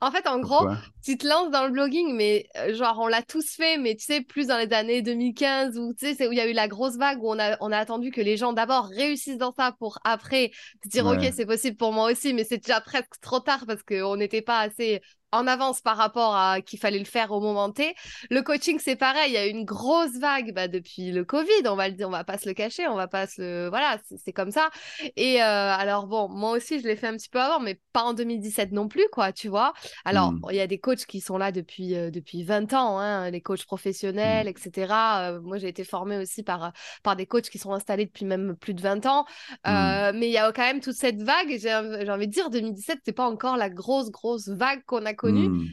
[0.00, 0.68] En fait, en gros,
[1.02, 4.04] tu te lances dans le blogging, mais euh, genre, on l'a tous fait, mais tu
[4.04, 6.52] sais, plus dans les années 2015, où tu sais, c'est où il y a eu
[6.52, 9.52] la grosse vague, où on a, on a attendu que les gens d'abord réussissent dans
[9.52, 10.52] ça pour après
[10.84, 13.82] se dire, OK, c'est possible pour moi aussi, mais c'est déjà presque trop tard parce
[13.82, 15.00] qu'on n'était pas assez
[15.32, 17.94] en avance par rapport à qu'il fallait le faire au moment T.
[18.30, 19.30] Le coaching, c'est pareil.
[19.30, 21.66] Il y a une grosse vague bah, depuis le Covid.
[21.66, 23.68] On va le dire, on va pas se le cacher, on va pas se le,
[23.68, 24.70] voilà, c'est comme ça.
[25.16, 28.02] Et euh, alors bon, moi aussi, je l'ai fait un petit peu avant, mais pas
[28.02, 29.32] en 2017 non plus, quoi.
[29.32, 29.74] Tu vois.
[30.04, 30.40] Alors, hmm.
[30.50, 33.42] il y a des coachs qui sont là depuis euh, depuis 20 ans, hein, les
[33.42, 34.50] coachs professionnels, hmm.
[34.50, 34.94] etc.
[34.94, 36.72] Euh, moi, j'ai été formée aussi par
[37.02, 39.26] par des coachs qui sont installés depuis même plus de 20 ans.
[39.66, 40.12] Hmm.
[40.14, 41.58] Mais il y a quand même toute cette vague.
[41.58, 41.74] J'ai
[42.10, 45.48] envie de dire, 2017, c'est pas encore la grosse grosse vague qu'on a connu.
[45.48, 45.66] Hmm.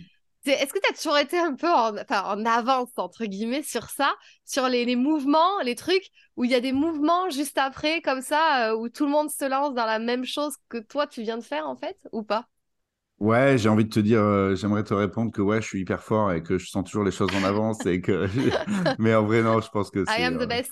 [0.46, 4.14] Est-ce que tu as toujours été un peu en, en, avance, entre guillemets, sur ça,
[4.46, 8.22] sur les, les, mouvements, les trucs, où il y a des mouvements juste après, comme
[8.22, 11.24] ça, euh, où tout le monde se lance dans la même chose que toi, tu
[11.24, 12.48] viens de faire, en fait, ou pas?
[13.20, 16.04] Ouais, j'ai envie de te dire, euh, j'aimerais te répondre que ouais, je suis hyper
[16.04, 18.28] fort et que je sens toujours les choses en avance et que,
[19.00, 20.72] mais en vrai non, je pense que I am the euh, best.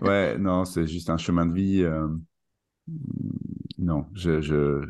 [0.00, 1.86] ouais, non, c'est juste un chemin de vie.
[3.78, 4.82] Non, je, je...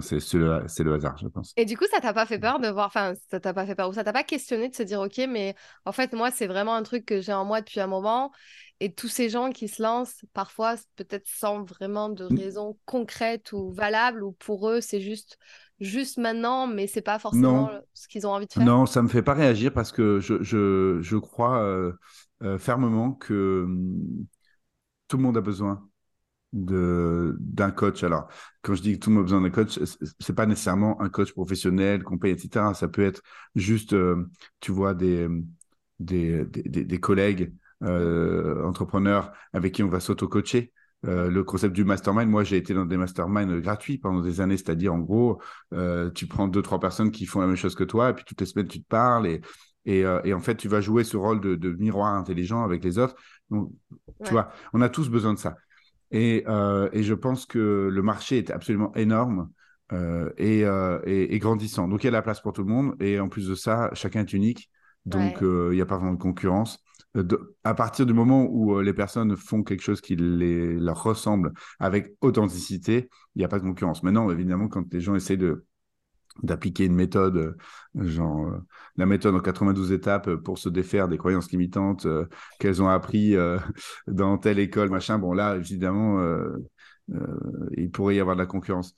[0.00, 1.52] c'est le, le, hasard, je pense.
[1.56, 3.74] Et du coup, ça t'a pas fait peur de voir, enfin, ça t'a pas fait
[3.74, 6.46] peur ou ça t'a pas questionné de se dire, ok, mais en fait, moi, c'est
[6.46, 8.32] vraiment un truc que j'ai en moi depuis un moment.
[8.80, 12.38] Et tous ces gens qui se lancent, parfois, peut-être sans vraiment de mm.
[12.38, 15.38] raison concrète ou valable, ou pour eux, c'est juste,
[15.80, 18.64] juste maintenant, mais c'est pas forcément ce qu'ils ont envie de faire.
[18.64, 21.92] Non, ça me fait pas réagir parce que je, je, je crois euh,
[22.42, 24.26] euh, fermement que hum,
[25.08, 25.88] tout le monde a besoin
[26.54, 28.04] d'un coach.
[28.04, 28.28] Alors,
[28.62, 29.78] quand je dis que tout le monde a besoin d'un coach,
[30.20, 32.74] c'est pas nécessairement un coach professionnel qu'on paye, etc.
[32.74, 33.22] Ça peut être
[33.54, 34.24] juste, euh,
[34.60, 35.28] tu vois, des
[36.00, 37.52] des, des, des collègues
[37.82, 40.72] euh, entrepreneurs avec qui on va s'auto-coacher.
[41.06, 44.56] Euh, le concept du mastermind, moi j'ai été dans des masterminds gratuits pendant des années,
[44.56, 45.40] c'est-à-dire en gros,
[46.14, 48.40] tu prends deux, trois personnes qui font la même chose que toi, et puis toutes
[48.40, 49.40] les semaines tu te parles, et,
[49.84, 52.82] et, euh, et en fait tu vas jouer ce rôle de, de, miroir intelligent avec
[52.84, 53.14] les autres.
[53.50, 53.70] Donc,
[54.24, 55.56] Tu vois, on a tous besoin de ça.
[56.14, 59.50] Et, euh, et, je pense que le marché est absolument énorme
[59.92, 61.88] euh, et, euh, et, et, grandissant.
[61.88, 62.94] Donc il y a de la place pour tout le monde.
[63.02, 64.70] Et en plus de ça, chacun est unique.
[65.06, 66.78] Donc il n'y a pas vraiment de concurrence.
[67.16, 71.52] De, à partir du moment où les personnes font quelque chose qui les, leur ressemble
[71.80, 74.04] avec authenticité, il n'y a pas de concurrence.
[74.04, 75.66] Maintenant, évidemment, quand les gens essaient de
[76.42, 77.56] d'appliquer une méthode, euh,
[77.94, 78.58] genre euh,
[78.96, 82.26] la méthode en 92 étapes pour se défaire des croyances limitantes euh,
[82.58, 83.34] qu'elles ont appris
[84.06, 85.18] dans telle école, machin.
[85.18, 86.20] Bon, là, évidemment,
[87.76, 88.94] il pourrait y avoir de la concurrence.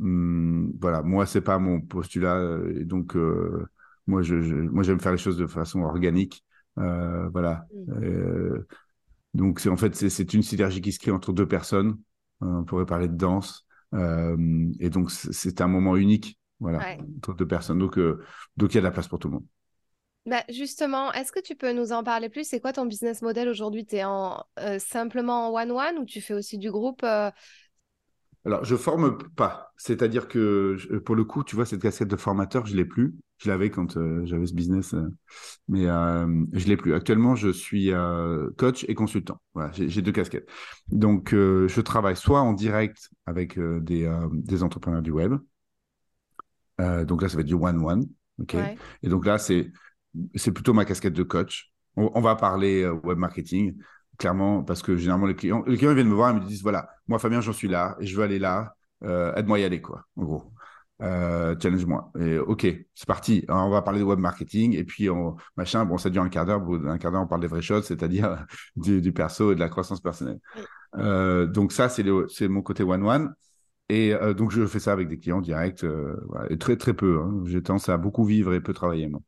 [0.00, 2.58] Hum, voilà, moi, c'est pas mon postulat.
[2.74, 3.16] Et donc,
[4.06, 6.44] moi, je, moi, j'aime faire les choses de façon organique.
[6.76, 7.66] voilà.
[7.72, 8.64] Mmh.
[9.34, 11.98] donc, c'est en fait, c'est une synergie qui se crée entre deux personnes.
[12.40, 13.66] on pourrait parler de danse.
[13.92, 16.96] et donc, c'est un moment unique voilà,
[17.36, 17.78] deux personnes.
[17.78, 18.22] Donc, euh,
[18.56, 19.44] donc, il y a de la place pour tout le monde.
[20.24, 22.48] Bah justement, est-ce que tu peux nous en parler plus?
[22.48, 23.86] C'est quoi ton business model aujourd'hui?
[23.86, 27.30] Tu es en, euh, simplement en one-one ou tu fais aussi du groupe euh?
[28.44, 29.72] Alors, je forme pas.
[29.76, 33.16] C'est-à-dire que, pour le coup, tu vois, cette casquette de formateur, je l'ai plus.
[33.38, 34.94] Je l'avais quand j'avais ce business,
[35.66, 36.94] mais je l'ai plus.
[36.94, 37.90] Actuellement, je suis
[38.56, 39.40] coach et consultant.
[39.54, 40.48] Voilà, j'ai deux casquettes.
[40.88, 45.34] Donc, je travaille soit en direct avec des, des entrepreneurs du web,
[46.80, 48.04] euh, donc là, ça va être du one-one.
[48.40, 48.56] ok?
[49.02, 49.70] Et donc là, c'est,
[50.52, 51.72] plutôt ma casquette de coach.
[51.96, 53.76] On, va parler euh, web marketing,
[54.18, 56.90] clairement, parce que généralement, les clients, les clients viennent me voir et me disent voilà,
[57.08, 58.74] moi, Fabien, j'en suis là et je veux aller là.
[59.02, 60.52] Euh, aide-moi à y aller, quoi, en gros.
[61.00, 62.12] challenge-moi.
[62.20, 63.46] Et ok, c'est parti.
[63.48, 65.86] on va parler de web marketing et puis on, machin.
[65.86, 66.62] Bon, ça dure un quart d'heure.
[66.86, 68.44] Un quart d'heure, on parle des vraies choses, c'est-à-dire
[68.76, 70.40] du, du, perso et de la croissance personnelle.
[70.94, 73.34] donc ça, c'est, c'est mon côté one-one.
[73.88, 76.16] Et euh, donc, je fais ça avec des clients directs, euh,
[76.50, 77.20] et très, très peu.
[77.20, 77.42] Hein.
[77.46, 79.20] J'ai tendance à beaucoup vivre et peu travailler, moi.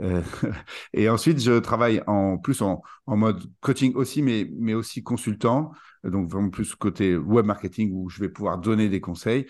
[0.00, 0.22] Euh,
[0.92, 5.72] et ensuite, je travaille en plus en, en, mode coaching aussi, mais, mais aussi consultant.
[6.04, 9.46] Donc, vraiment plus côté web marketing où je vais pouvoir donner des conseils.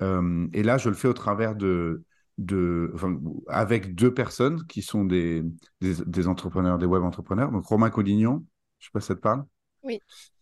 [0.00, 2.02] et là, je le fais au travers de,
[2.38, 5.44] de enfin, avec deux personnes qui sont des,
[5.80, 7.52] des, des, entrepreneurs, des web entrepreneurs.
[7.52, 8.44] Donc, Romain Collignon,
[8.80, 9.44] je sais pas si ça te parle.
[9.84, 10.00] Oui.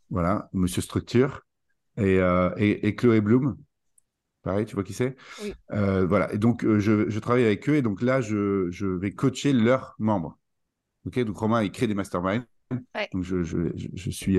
[0.09, 1.43] Voilà, Monsieur Structure
[1.97, 3.57] et, euh, et, et, Chloé Bloom.
[4.43, 5.17] Pareil, tu vois qui c'est?
[5.43, 5.53] Oui.
[5.73, 6.33] euh, Voilà.
[6.33, 9.53] Et donc, euh, je, je, travaille avec eux et donc là, je, je vais coacher
[9.53, 10.39] leurs membres.
[11.07, 12.45] Ok, donc Romain, il crée des masterminds.
[12.71, 13.09] Ouais.
[13.13, 13.59] Donc, je, je,
[13.95, 14.39] je, suis,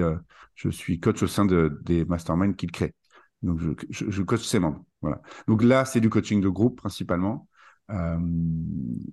[0.55, 2.95] je suis coach au sein de, des masterminds qu'il crée.
[3.41, 4.83] Donc, je, je, coach ses membres.
[5.01, 5.21] Voilà.
[5.47, 7.47] Donc là, c'est du coaching de groupe principalement.
[7.89, 8.17] Euh,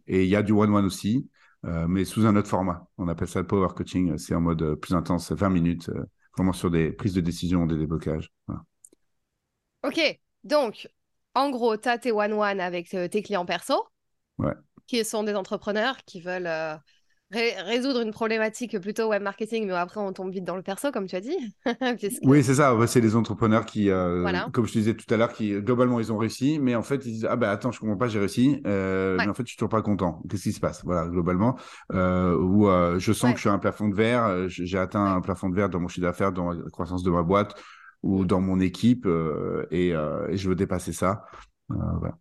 [0.06, 1.28] et il y a du one-one aussi,
[1.64, 2.86] euh, mais sous un autre format.
[2.98, 4.16] On appelle ça le power coaching.
[4.18, 5.90] C'est en mode plus intense, 20 minutes
[6.38, 8.32] vraiment sur des prises de décision, des déblocages.
[9.82, 10.88] Ok, donc
[11.34, 13.86] en gros, tu as tes one-one avec euh, tes clients perso,
[14.86, 16.46] qui sont des entrepreneurs qui veulent
[17.30, 21.06] résoudre une problématique plutôt web marketing, mais après on tombe vite dans le perso, comme
[21.06, 21.36] tu as dit.
[22.22, 22.74] Oui, c'est ça.
[22.86, 26.12] C'est des entrepreneurs qui, euh, comme je te disais tout à l'heure, qui globalement ils
[26.12, 28.62] ont réussi, mais en fait ils disent ah ben attends je comprends pas j'ai réussi,
[28.66, 30.22] euh, mais en fait je suis toujours pas content.
[30.28, 30.84] Qu'est-ce qui se passe?
[30.84, 31.56] Voilà globalement
[31.92, 35.04] euh, où euh, je sens que je suis à un plafond de verre, j'ai atteint
[35.04, 37.54] un plafond de verre dans mon chiffre d'affaires, dans la croissance de ma boîte
[38.02, 39.06] ou dans mon équipe
[39.70, 41.24] et, et, je veux dépasser ça.
[41.68, 42.16] voilà.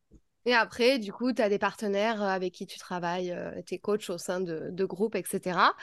[0.47, 3.79] Et après, du coup, tu as des partenaires euh, avec qui tu travailles, euh, tes
[3.79, 5.75] coachs au sein de, de groupes, etc.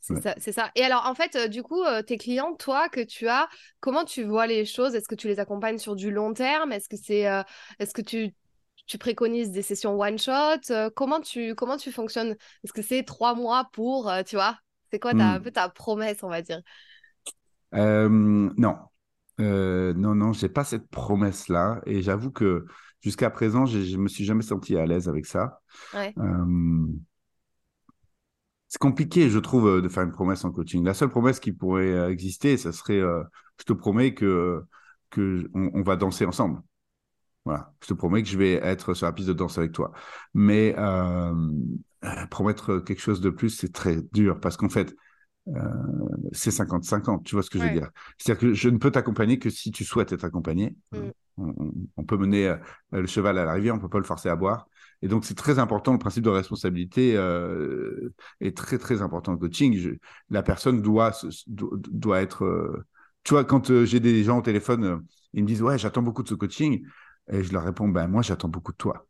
[0.00, 3.26] C'est ça, ça, Et alors, en fait, euh, du coup, tes clients, toi, que tu
[3.26, 3.48] as,
[3.80, 4.94] comment tu vois les choses?
[4.94, 6.70] Est-ce que tu les accompagnes sur du long terme?
[6.70, 7.24] Est-ce que c'est,
[7.80, 8.32] est-ce que tu,
[8.86, 10.90] tu préconises des sessions one shot?
[10.94, 12.36] Comment tu comment tu fonctionnes?
[12.62, 14.58] Est-ce que c'est trois mois pour, tu vois?
[14.92, 16.60] C'est quoi ta, un peu ta promesse, on va dire?
[17.72, 18.76] Non,
[19.38, 22.66] non, non, j'ai pas cette promesse là, et j'avoue que
[23.04, 25.60] jusqu'à présent, je me suis jamais senti à l'aise avec ça.
[25.94, 26.12] Ouais
[28.74, 30.84] c'est compliqué, je trouve, euh, de faire une promesse en coaching.
[30.84, 33.22] La seule promesse qui pourrait euh, exister, ça serait, euh,
[33.60, 34.64] je te promets que,
[35.10, 36.60] que on, va danser ensemble.
[37.44, 39.92] Voilà, je te promets que je vais être sur la piste de danse avec toi.
[40.34, 40.74] Mais
[42.30, 44.96] promettre quelque chose de plus, c'est très dur parce qu'en fait,
[46.32, 47.90] c'est 50-50, tu vois ce que je veux dire?
[48.18, 50.74] C'est-à-dire que je ne peux t'accompagner que si tu souhaites être accompagné.
[50.90, 51.10] Mm.
[51.36, 52.54] On, peut mener
[52.92, 54.66] le cheval à la rivière, on peut pas le forcer à boire.
[55.04, 59.36] Et donc, c'est très important, le principe de responsabilité euh, est très, très important en
[59.36, 59.98] coaching.
[60.30, 61.12] la personne doit,
[61.46, 62.44] doit être...
[62.44, 62.86] Euh,
[63.22, 65.04] tu vois, quand euh, j'ai des gens au téléphone,
[65.34, 66.86] ils me disent, ouais, j'attends beaucoup de ce coaching.
[67.30, 69.06] Et je leur réponds, ben moi, j'attends beaucoup de toi.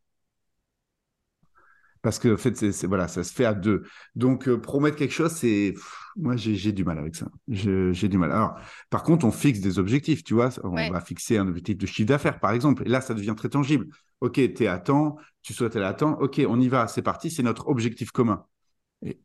[2.05, 3.85] Parce que, en fait, voilà, ça se fait à deux.
[4.15, 5.73] Donc, promettre quelque chose, c'est.
[6.17, 7.29] Moi, j'ai, du mal avec ça.
[7.49, 8.31] j'ai du mal.
[8.31, 8.57] Alors,
[8.91, 10.51] par contre, on fixe des objectifs, tu vois.
[10.63, 12.83] On va fixer un objectif de chiffre d'affaires, par exemple.
[12.85, 13.87] Et là, ça devient très tangible.
[14.21, 16.19] OK, tu es à temps, tu souhaites aller à temps.
[16.21, 18.45] OK, on y va, c'est parti, c'est notre objectif commun.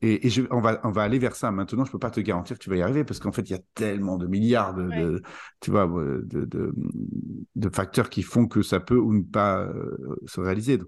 [0.01, 1.51] Et, on, va, on va aller vers ça.
[1.51, 3.41] Maintenant, je ne peux pas te garantir que tu vas y arriver parce qu'en fait,
[3.49, 5.21] il y a tellement de milliards de,
[5.59, 6.45] tu vois, de,
[7.55, 10.77] de, facteurs qui font que ça peut ou ne pas euh, se réaliser.
[10.77, 10.87] Donc,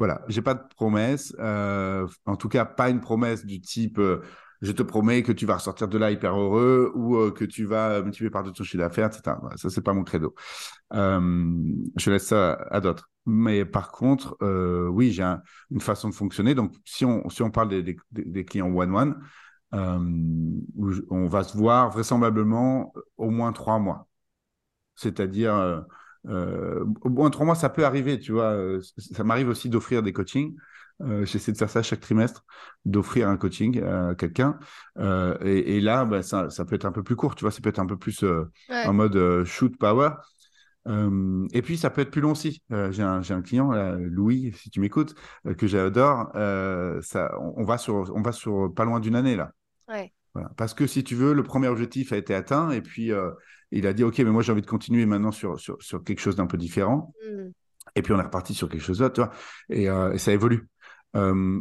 [0.00, 1.36] voilà, j'ai pas de promesse.
[1.40, 4.22] Euh, en tout cas, pas une promesse du type euh,
[4.62, 7.66] je te promets que tu vas ressortir de là hyper heureux ou euh, que tu
[7.66, 9.36] vas multiplier par deux ton chiffre d'affaires, etc.
[9.56, 10.34] ça, c'est pas mon credo.
[10.90, 13.10] Je laisse ça à d'autres.
[13.26, 14.38] Mais par contre,
[14.90, 15.34] oui, j'ai
[15.70, 16.54] une façon de fonctionner.
[16.54, 19.20] Donc, si on, si on parle des, clients one-one,
[19.72, 24.08] on va se voir vraisemblablement au moins trois mois.
[24.94, 25.84] C'est-à-dire,
[26.28, 28.56] au moins trois mois, ça peut arriver, tu vois.
[28.96, 30.54] Ça m'arrive aussi d'offrir des coachings.
[31.02, 32.44] Euh, j'essaie de faire ça chaque trimestre,
[32.84, 34.58] d'offrir un coaching à quelqu'un.
[34.98, 37.68] Euh, et, là, bah, ça, peut être un peu plus court, tu vois, ça peut
[37.68, 40.10] être un peu plus euh, en mode shoot power.
[40.86, 42.62] et puis, ça peut être plus long aussi.
[42.90, 45.14] j'ai un, un, client, Louis, si tu m'écoutes,
[45.56, 46.30] que j'adore.
[47.02, 49.52] ça, on, va sur, on va sur pas loin d'une année là.
[50.56, 53.10] Parce que si tu veux, le premier objectif a été atteint et puis
[53.72, 56.20] il a dit Ok, mais moi j'ai envie de continuer maintenant sur, sur, sur quelque
[56.20, 57.12] chose d'un peu différent.
[57.24, 57.48] Mmh.
[57.96, 59.32] Et puis on est reparti sur quelque chose d'autre, tu vois,
[59.70, 60.68] et, et ça évolue.
[61.16, 61.60] Euh,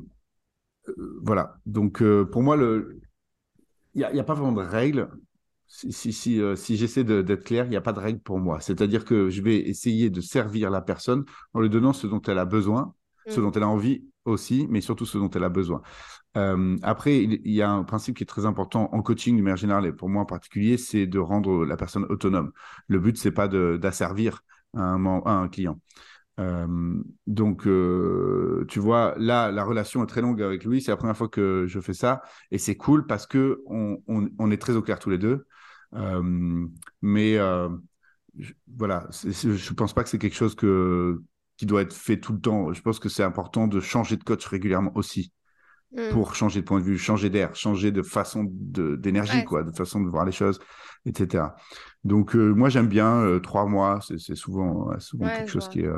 [1.21, 1.55] voilà.
[1.65, 2.99] Donc, euh, pour moi, il
[3.95, 5.09] n'y a, a, pas vraiment de règles.
[5.67, 8.39] Si, si, si, euh, si j'essaie d'être clair, il n'y a pas de règle pour
[8.39, 8.59] moi.
[8.59, 12.39] C'est-à-dire que je vais essayer de servir la personne en lui donnant ce dont elle
[12.39, 12.95] a besoin,
[13.27, 13.43] ce mm.
[13.43, 15.81] dont elle a envie aussi, mais surtout ce dont elle a besoin.
[16.35, 19.85] Après, il, y a un principe qui est très important en coaching de manière générale,
[19.85, 22.51] et pour moi en particulier, c'est de rendre la personne autonome.
[22.87, 24.41] Le but, c'est pas d'asservir
[24.73, 25.79] un, client.
[26.39, 30.81] Euh, donc, euh, tu vois, là, la relation est très longue avec Louis.
[30.81, 32.21] C'est la première fois que je fais ça.
[32.51, 35.45] Et c'est cool parce que on, est très au clair tous les deux.
[35.95, 36.67] Euh,
[37.01, 37.37] mais
[38.77, 42.39] voilà, je ne pense pas que c'est quelque chose qui doit être fait tout le
[42.39, 42.71] temps.
[42.73, 45.33] Je pense que c'est important de changer de coach régulièrement aussi.
[45.91, 46.09] Mm.
[46.11, 50.01] Pour changer de point de vue, changer d'air, changer de façon d'énergie, quoi, de façon
[50.01, 50.59] de voir les choses,
[51.05, 51.45] etc.
[52.03, 53.99] Donc, moi, j'aime bien trois mois.
[54.01, 55.89] C'est souvent, souvent quelque chose qui est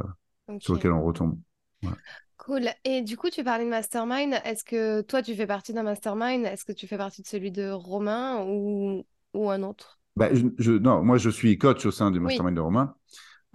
[0.60, 1.38] sur lequel on retombe.
[2.38, 2.70] Cool.
[2.86, 4.34] Et du coup, tu parlais de mastermind.
[4.44, 6.44] Est-ce que toi, tu fais partie d'un mastermind?
[6.46, 10.00] Est-ce que tu fais partie de celui de Romain ou, ou un autre?
[10.16, 12.96] Bah, je, Non, moi, je suis coach au sein du mastermind de Romain.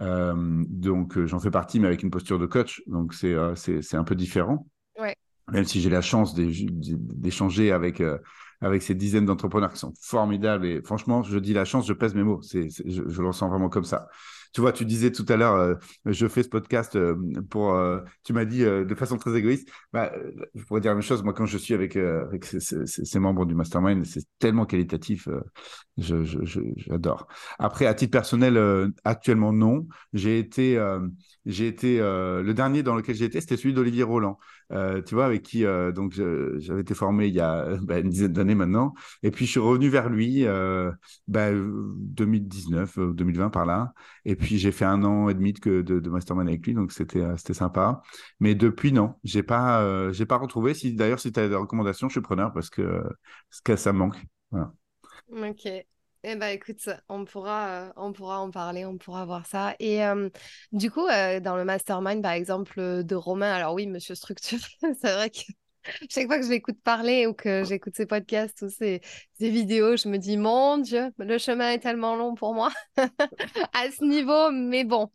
[0.01, 2.81] Euh, donc, euh, j'en fais partie, mais avec une posture de coach.
[2.87, 4.65] Donc, c'est euh, c'est un peu différent.
[5.51, 8.03] Même si j'ai la chance d'échanger avec,
[8.61, 10.65] avec ces dizaines d'entrepreneurs qui sont formidables.
[10.65, 12.41] Et franchement, je dis la chance, je pèse mes mots.
[12.41, 14.09] C'est je, je le ressens vraiment comme ça
[14.53, 15.75] tu vois, tu disais tout à l'heure, euh,
[16.05, 17.15] je fais ce podcast euh,
[17.49, 17.73] pour.
[17.75, 19.69] Euh, tu m'as dit de façon très égoïste.
[19.93, 20.11] Bah,
[20.55, 21.23] je pourrais dire la même chose.
[21.23, 25.27] Moi, quand je suis avec, avec ces, membres du mastermind, c'est tellement qualitatif.
[25.97, 27.27] J'adore.
[27.59, 29.87] Après, à titre personnel, actuellement, non.
[30.13, 30.83] J'ai été,
[31.45, 34.39] j'ai été le dernier dans lequel j'ai été, c'était celui d'Olivier Roland.
[34.69, 35.63] Tu vois, avec qui
[35.95, 38.93] donc j'avais été formé il y a bah, une dizaine d'années maintenant.
[39.23, 40.45] Et puis je suis revenu vers lui
[41.27, 43.93] bah, 2019, 2020 par là.
[44.25, 47.21] Et puis j'ai fait un an et demi de, de, mastermind avec lui, donc c'était
[47.21, 48.01] euh, c'était sympa.
[48.39, 50.73] Mais depuis non, j'ai pas euh, j'ai pas retrouvé.
[50.73, 53.03] Si d'ailleurs si tu as des recommandations, je suis preneur parce que,
[53.75, 54.17] ça me manque.
[55.31, 55.67] Ok.
[56.23, 59.75] Eh ben écoute, on pourra, euh, on pourra en parler, on pourra voir ça.
[59.79, 60.01] Et
[60.71, 64.59] du coup, dans le mastermind, par exemple, de Romain, alors oui, Monsieur Structure,
[65.01, 65.39] c'est vrai que
[66.09, 69.01] chaque fois que je l'écoute parler ou que j'écoute ses podcasts ou ses,
[69.39, 72.71] vidéos, je me dis, mon Dieu, le chemin est tellement long pour moi
[73.73, 75.09] à ce niveau, mais bon.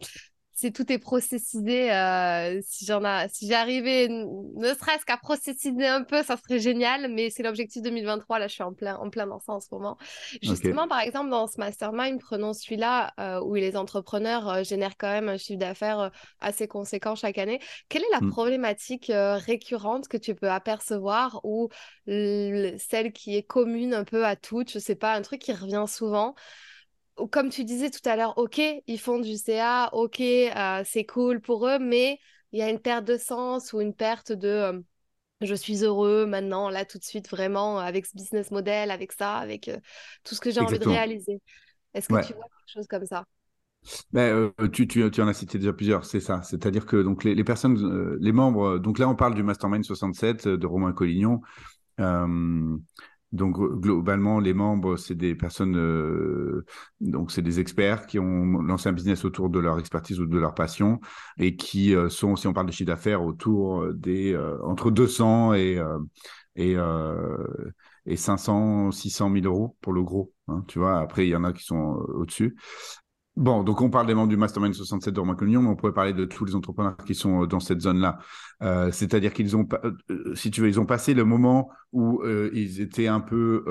[0.54, 1.92] C'est tout est processisé.
[1.92, 7.10] Euh, si j'en a, si j'arrivais, ne serait-ce qu'à processiser un peu, ça serait génial.
[7.10, 8.38] Mais c'est l'objectif 2023.
[8.38, 9.96] Là, je suis en plein, en plein dans ça en ce moment.
[10.42, 15.10] Justement, par exemple, dans ce mastermind, prenons celui-là euh, où les entrepreneurs euh, génèrent quand
[15.10, 17.60] même un chiffre d'affaires assez conséquent chaque année.
[17.88, 18.30] Quelle est la mm.
[18.30, 21.68] problématique récurrente que tu peux apercevoir ou
[22.06, 24.70] celle qui est commune un peu à toutes?
[24.70, 26.34] Je sais pas, un truc qui revient souvent
[27.30, 31.40] comme tu disais tout à l'heure, ok, ils font du CA, ok, euh, c'est cool
[31.40, 32.18] pour eux, mais
[32.52, 34.80] il y a une perte de sens ou une perte de euh,
[35.40, 39.36] je suis heureux maintenant, là tout de suite, vraiment, avec ce business model, avec ça,
[39.36, 39.76] avec euh,
[40.24, 41.40] tout ce que j'ai envie de réaliser.
[41.94, 43.24] Est-ce que tu vois quelque chose comme ça?
[44.12, 46.40] Ben, tu, tu, tu, en as cité déjà plusieurs, c'est ça.
[46.42, 50.46] C'est-à-dire que donc les, les personnes, les membres, donc là on parle du Mastermind 67
[50.46, 51.40] de Romain Collignon.
[53.32, 56.66] Donc globalement, les membres, c'est des personnes, euh,
[57.00, 60.38] donc c'est des experts qui ont lancé un business autour de leur expertise ou de
[60.38, 61.00] leur passion
[61.38, 65.54] et qui euh, sont, si on parle de chiffre d'affaires, autour des euh, entre 200
[65.54, 65.80] et
[66.56, 66.76] et,
[68.06, 70.32] et 500, 600 000 euros pour le gros.
[70.48, 71.76] Hein, tu vois, après il y en a qui sont
[72.14, 72.56] au-dessus.
[73.36, 76.12] Bon, donc on parle des membres du Mastermind 67 de Romain mais on pourrait parler
[76.12, 78.18] de tous les entrepreneurs qui sont euh, dans cette zone-là.
[78.62, 79.66] Euh, c'est-à-dire qu'ils ont,
[80.10, 83.64] euh, si tu veux, ils ont passé le moment où ils étaient un peu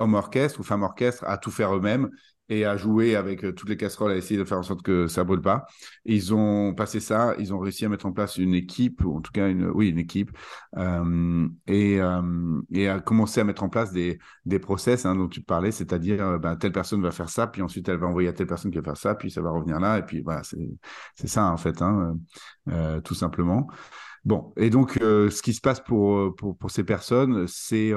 [0.00, 2.10] homme orchestre ou femme orchestre à tout faire eux-mêmes
[2.50, 5.06] et à jouer avec euh, toutes les casseroles, à essayer de faire en sorte que
[5.06, 5.66] ça brûle pas.
[6.04, 9.20] ils ont passé ça, ils ont réussi à mettre en place une équipe, ou en
[9.20, 10.36] tout cas une, oui, une équipe,
[10.76, 15.28] euh, et, euh, et à commencer à mettre en place des, des process hein, dont
[15.28, 18.32] tu parlais, c'est-à-dire ben, telle personne va faire ça, puis ensuite elle va envoyer à
[18.32, 21.28] telle personne qui va faire ça, puis ça va revenir là, et puis voilà, c'est
[21.28, 22.16] ça en fait, hein,
[23.04, 23.68] tout simplement.
[24.24, 27.92] Bon, et donc ce qui se passe pour, pour, pour ces personnes, c'est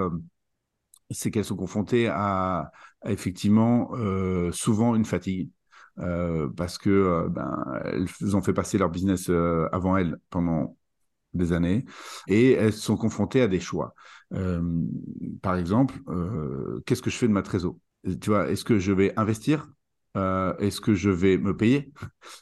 [1.10, 2.72] c'est qu'elles sont confrontées à,
[3.06, 5.50] effectivement euh, souvent une fatigue.
[6.00, 9.30] Euh, parce que euh, ben, elles ont fait passer leur business
[9.72, 10.76] avant elles pendant
[11.34, 11.86] des années
[12.28, 13.94] et elles sont confrontées à des choix.
[15.42, 15.96] par exemple,
[16.86, 17.76] qu'est-ce que je fais de ma trésor?
[18.22, 19.68] Tu vois, est-ce que je vais investir?
[20.16, 21.92] Est-ce que je vais me payer?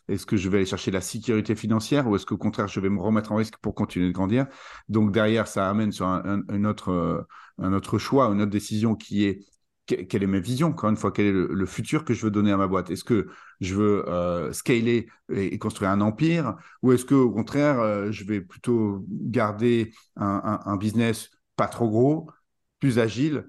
[0.09, 2.89] Est-ce que je vais aller chercher la sécurité financière ou est-ce qu'au contraire je vais
[2.89, 4.47] me remettre en risque pour continuer de grandir?
[4.89, 7.25] Donc derrière, ça amène sur un, autre,
[7.57, 9.39] un autre choix, une autre décision qui est
[9.95, 12.51] quelle est ma vision, encore une fois, quel est le, futur que je veux donner
[12.51, 12.89] à ma boîte?
[12.89, 13.27] Est-ce que
[13.59, 16.55] je veux euh, scaler et, construire un empire?
[16.81, 22.29] Ou est-ce que au contraire, euh, je vais plutôt garder un, business pas trop gros,
[22.79, 23.47] plus agile,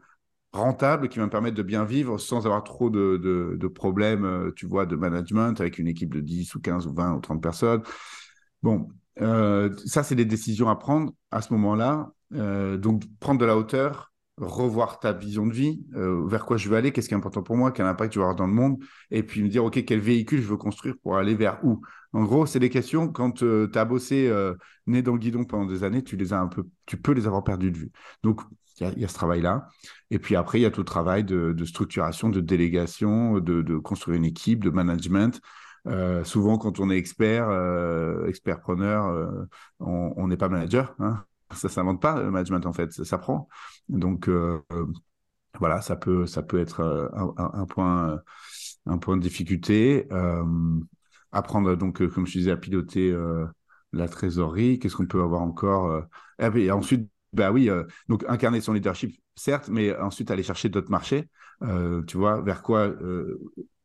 [0.52, 4.66] rentable, qui va me permettre de bien vivre sans avoir trop de, problèmes, euh, tu
[4.66, 7.82] vois, de management avec une équipe de 10 ou 15 ou 20 ou 30 personnes?
[8.62, 8.88] Bon,
[9.18, 12.12] ça, c'est des décisions à prendre à ce moment-là.
[12.30, 16.76] donc, prendre de la hauteur, revoir ta vision de vie, euh, vers quoi je veux
[16.76, 18.82] aller, qu'est-ce qui est important pour moi, quel impact je veux avoir dans le monde,
[19.10, 21.82] et puis me dire, OK, quel véhicule je veux construire pour aller vers où.
[22.12, 24.54] En gros, c'est des questions, quand euh, tu as bossé euh,
[24.86, 27.26] né dans le guidon pendant des années, tu, les as un peu, tu peux les
[27.26, 27.92] avoir perdues de vue.
[28.22, 28.40] Donc,
[28.80, 29.68] il y, a ce travail-là.
[30.10, 34.16] Et puis après, il y a tout le travail de, structuration, de délégation, de, construire
[34.16, 35.40] une équipe, de management.
[36.24, 37.48] souvent, quand on est expert,
[38.26, 39.38] expert preneur,
[39.78, 40.96] on n'est pas manager.
[40.98, 41.22] Hein
[41.54, 43.48] ça s'invente pas le management en fait, ça s'apprend.
[43.88, 44.60] Donc euh,
[45.58, 48.20] voilà, ça peut ça peut être euh, un, point
[48.86, 50.06] un point de difficulté.
[50.12, 50.44] Euh,
[51.32, 53.16] apprendre donc comme je disais à piloter
[53.92, 54.78] la trésorerie.
[54.78, 56.04] Qu'est-ce qu'on peut avoir encore
[56.38, 57.70] et, ensuite bah oui,
[58.08, 61.30] donc incarner son leadership, certes, mais ensuite aller chercher d'autres marchés.
[62.06, 62.92] tu vois, vers quoi,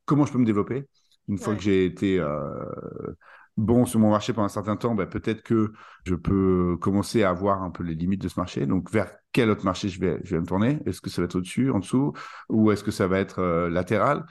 [0.06, 0.86] comment je peux me développer
[1.30, 2.20] une fois que j'ai été
[3.58, 5.74] bon sur mon marché pendant un certain temps, ben, peut-être que
[6.06, 8.66] je peux commencer à voir un peu les limites de ce marché.
[8.66, 10.80] Donc, vers quel autre marché je vais, je vais me tourner?
[10.86, 12.14] Est-ce que ça va être au-dessus, en dessous?
[12.50, 14.24] Ou est-ce que ça va être euh, latéral?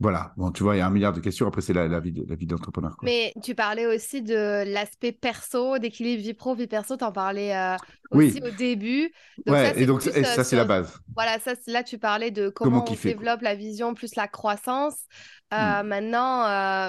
[0.00, 1.48] Voilà, bon, tu vois, il y a un milliard de questions.
[1.48, 2.94] Après, c'est la, la, vie, la vie d'entrepreneur.
[3.02, 6.96] Mais tu parlais aussi de l'aspect perso, d'équilibre vie pro, vie perso.
[6.96, 7.74] Tu en parlais euh,
[8.12, 9.10] aussi au début.
[9.44, 11.00] Donc ouais, et donc ça, euh, c'est la base.
[11.16, 15.00] Voilà, ça, là, tu parlais de comment, on développe la vision plus la croissance.
[15.50, 15.82] Hmm.
[15.84, 16.44] Maintenant,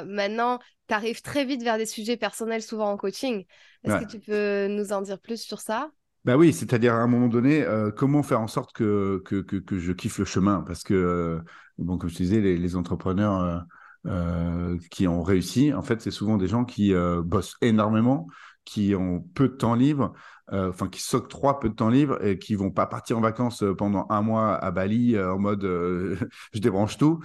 [0.05, 0.59] maintenant
[0.89, 3.45] tu arrives très vite vers des sujets personnels, souvent en coaching.
[3.83, 5.91] Est-ce que tu peux nous en dire plus sur ça?
[6.25, 9.79] Bah oui, c'est-à-dire à un moment donné, euh, comment faire en sorte que, que, que,
[9.79, 10.61] je kiffe le chemin?
[10.67, 11.39] Parce que, euh,
[11.77, 13.65] bon, comme je disais, les, entrepreneurs
[14.05, 18.27] euh, qui ont réussi, en fait, c'est souvent des gens qui bossent énormément,
[18.65, 20.13] qui ont peu de temps libre,
[20.51, 23.61] euh, enfin qui s'octroient peu de temps libre et qui vont pas partir en vacances
[23.61, 25.61] euh, pendant un mois à Bali euh, en mode
[26.53, 27.19] je débranche tout.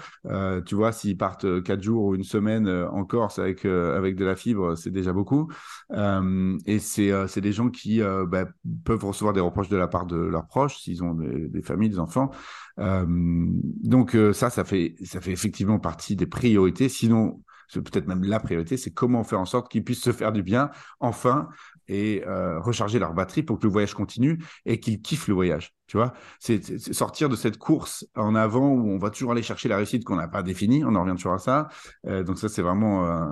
[0.66, 4.37] tu vois, s'ils partent quatre jours ou une semaine en Corse avec avec de la
[4.37, 5.51] fibre, c'est déjà beaucoup.
[5.93, 8.47] et c'est des gens qui bah,
[8.85, 11.91] peuvent recevoir des reproches de la part de leurs proches s'ils ont des, des, familles,
[11.91, 12.30] des enfants.
[12.78, 16.89] donc ça, ça fait ça fait effectivement partie des priorités.
[16.89, 17.43] Sinon
[17.73, 20.71] peut-être même la priorité, c'est comment faire en sorte qu'ils puissent se faire du bien,
[21.01, 21.49] enfin,
[21.89, 25.75] et euh, recharger leur batterie pour que le voyage continue et qu'ils kiffent le voyage.
[25.87, 29.69] Tu vois, c'est sortir de cette course en avant où on va toujours aller chercher
[29.69, 30.83] la réussite qu'on n'a pas définie.
[30.83, 31.69] On en revient toujours à ça.
[32.07, 33.27] Euh, donc ça, c'est vraiment euh,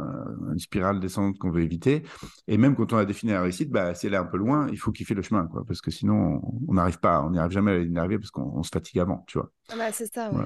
[0.52, 2.02] une spirale descendante qu'on veut éviter.
[2.48, 4.66] Et même quand on a défini la réussite, bah, si elle est un peu loin,
[4.70, 7.52] il faut kiffer le chemin, quoi, parce que sinon, on n'arrive pas, on n'y arrive
[7.52, 9.50] jamais à y arriver parce qu'on se fatigue avant, tu vois.
[9.70, 10.30] Ah bah, c'est ça.
[10.30, 10.44] Ouais.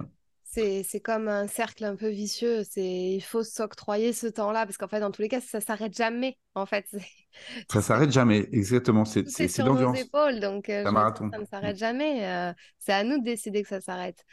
[0.57, 2.62] C'est comme un cercle un peu vicieux.
[2.76, 6.38] Il faut s'octroyer ce temps-là parce qu'en fait, dans tous les cas, ça s'arrête jamais.
[6.54, 6.86] En fait,
[7.70, 8.48] ça s'arrête jamais.
[8.52, 9.04] Exactement.
[9.04, 12.24] C'est sur nos épaules, donc euh, ça ne s'arrête jamais.
[12.24, 14.24] Euh, c'est à nous de décider que ça s'arrête.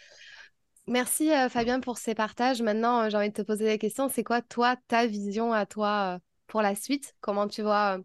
[0.87, 2.61] Merci euh, Fabien pour ces partages.
[2.61, 4.07] Maintenant, j'ai envie de te poser la question.
[4.07, 7.15] C'est quoi toi ta vision à toi pour la suite?
[7.19, 7.99] Comment tu vois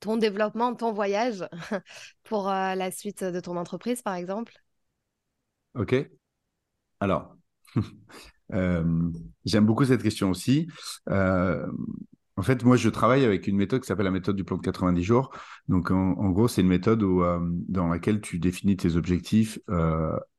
[0.00, 1.46] ton développement, ton voyage
[2.24, 4.52] pour la suite de ton entreprise, par exemple?
[5.74, 5.94] Ok.
[7.00, 7.37] Alors,
[8.54, 9.10] Euh,
[9.44, 10.68] j'aime beaucoup cette question aussi.
[11.10, 11.66] Euh,
[12.38, 14.62] en fait, moi, je travaille avec une méthode qui s'appelle la méthode du plan de
[14.62, 15.30] 90 jours.
[15.68, 17.38] Donc, en, gros, c'est une méthode euh,
[17.68, 19.58] dans laquelle tu définis tes objectifs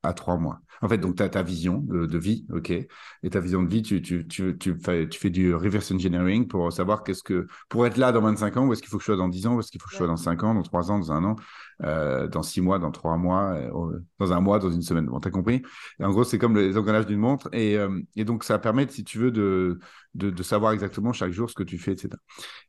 [0.04, 0.62] à trois mois.
[0.82, 3.82] En fait, donc, tu as ta vision de, vie, OK Et ta vision de vie,
[3.82, 7.48] tu, tu, tu, tu, fais, tu fais du reverse engineering pour savoir qu'est-ce que...
[7.68, 9.48] Pour être là dans 25 ans, où est-ce qu'il faut que je sois dans 10
[9.48, 11.12] ans, où est-ce qu'il faut que je sois dans 5 ans, dans 3 ans, dans
[11.12, 11.36] un an,
[11.84, 15.06] euh, dans 6 mois, dans 3 mois, euh, dans un mois, dans une semaine.
[15.06, 15.62] Bon, t'as compris?
[16.00, 17.50] Et En gros, c'est comme les engrenages d'une montre.
[17.54, 19.80] Et, euh, et, donc, ça permet, si tu veux, de,
[20.14, 22.10] de, de, savoir exactement chaque jour ce que tu fais, etc.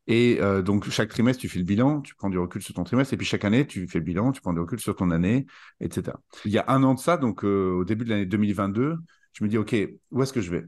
[0.07, 3.14] Et donc, chaque trimestre, tu fais le bilan, tu prends du recul sur ton trimestre.
[3.14, 5.47] Et puis, chaque année, tu fais le bilan, tu prends du recul sur ton année,
[5.81, 6.16] etc.
[6.45, 8.97] Il y a un an de ça, donc au début de l'année 2022,
[9.33, 9.77] je me dis, OK,
[10.11, 10.66] où est-ce que je vais?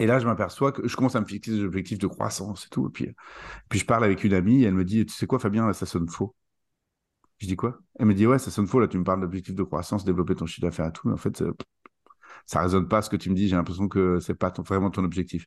[0.00, 2.68] Et là, je m'aperçois que je commence à me fixer des objectifs de croissance et
[2.68, 2.90] tout.
[2.90, 3.14] Puis,
[3.72, 6.08] je parle avec une amie et elle me dit, tu sais quoi, Fabien, ça sonne
[6.08, 6.34] faux.
[7.38, 7.78] Je dis quoi?
[7.98, 8.80] Elle me dit, ouais, ça sonne faux.
[8.80, 11.08] Là, tu me parles d'objectifs de croissance, développer ton chiffre d'affaires et tout.
[11.08, 11.44] Mais en fait,
[12.46, 13.48] ça ne résonne pas ce que tu me dis.
[13.48, 15.46] J'ai l'impression que c'est pas vraiment ton objectif.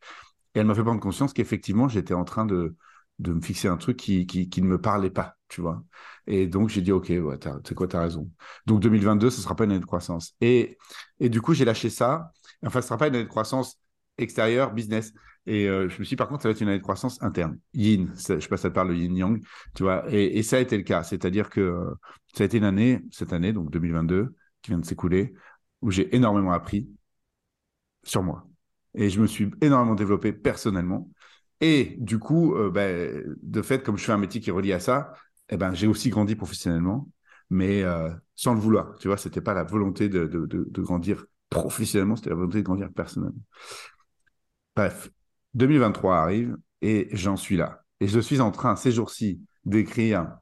[0.56, 2.76] Et elle m'a fait prendre conscience qu'effectivement, j'étais en train de,
[3.20, 5.84] de me fixer un truc qui, qui, qui, ne me parlait pas, tu vois.
[6.28, 8.30] Et donc, j'ai dit, OK, ouais, c'est quoi, tu as raison.
[8.66, 10.36] Donc, 2022, ce ne sera pas une année de croissance.
[10.42, 10.78] Et,
[11.20, 12.32] et du coup, j'ai lâché ça.
[12.66, 13.80] Enfin, ce ne sera pas une année de croissance
[14.18, 15.14] extérieure, business.
[15.48, 17.22] Et euh, je me suis dit, par contre, ça va être une année de croissance
[17.24, 17.58] interne.
[17.74, 19.42] Yin, je ne sais pas ça parle, le yin-yang,
[19.74, 20.04] tu vois.
[20.14, 21.04] Et, et, ça a été le cas.
[21.04, 21.94] C'est-à-dire que euh,
[22.36, 25.34] ça a été une année, cette année, donc 2022, qui vient de s'écouler,
[25.82, 26.90] où j'ai énormément appris
[28.04, 28.46] sur moi.
[28.94, 31.10] Et je me suis énormément développé personnellement.
[31.62, 34.74] Et du coup, euh, ben, de fait, comme je fais un métier qui est relié
[34.74, 35.14] à ça,
[35.50, 37.10] eh ben, j'ai aussi grandi professionnellement,
[37.50, 38.96] mais euh, sans le vouloir.
[39.00, 42.64] Tu vois, c'était pas la volonté de, de, de, grandir professionnellement, c'était la volonté de
[42.64, 43.40] grandir personnellement.
[44.76, 45.10] Bref,
[45.56, 47.82] 2023 arrive et j'en suis là.
[48.00, 50.38] Et je suis en train, ces jours-ci, d'écrire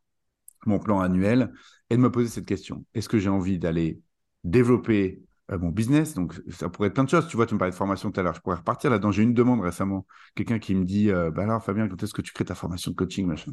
[0.65, 1.53] mon plan annuel
[1.89, 2.85] et de me poser cette question.
[2.93, 4.01] Est-ce que j'ai envie d'aller
[4.43, 6.13] développer euh, mon business.
[6.13, 7.27] Donc, ça pourrait être plein de choses.
[7.27, 8.33] Tu vois, tu me parlais de formation tout à l'heure.
[8.33, 9.11] Je pourrais repartir là-dedans.
[9.11, 10.05] J'ai une demande récemment.
[10.35, 12.91] Quelqu'un qui me dit euh, bah alors, Fabien, quand est-ce que tu crées ta formation
[12.91, 13.51] de coaching machin?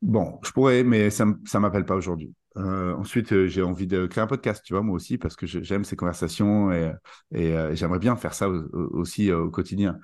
[0.00, 2.32] Bon, je pourrais, mais ça ne m'appelle pas aujourd'hui.
[2.56, 5.84] Euh, ensuite, j'ai envie de créer un podcast, tu vois, moi aussi, parce que j'aime
[5.84, 6.92] ces conversations et,
[7.32, 9.98] et j'aimerais bien faire ça aussi au quotidien.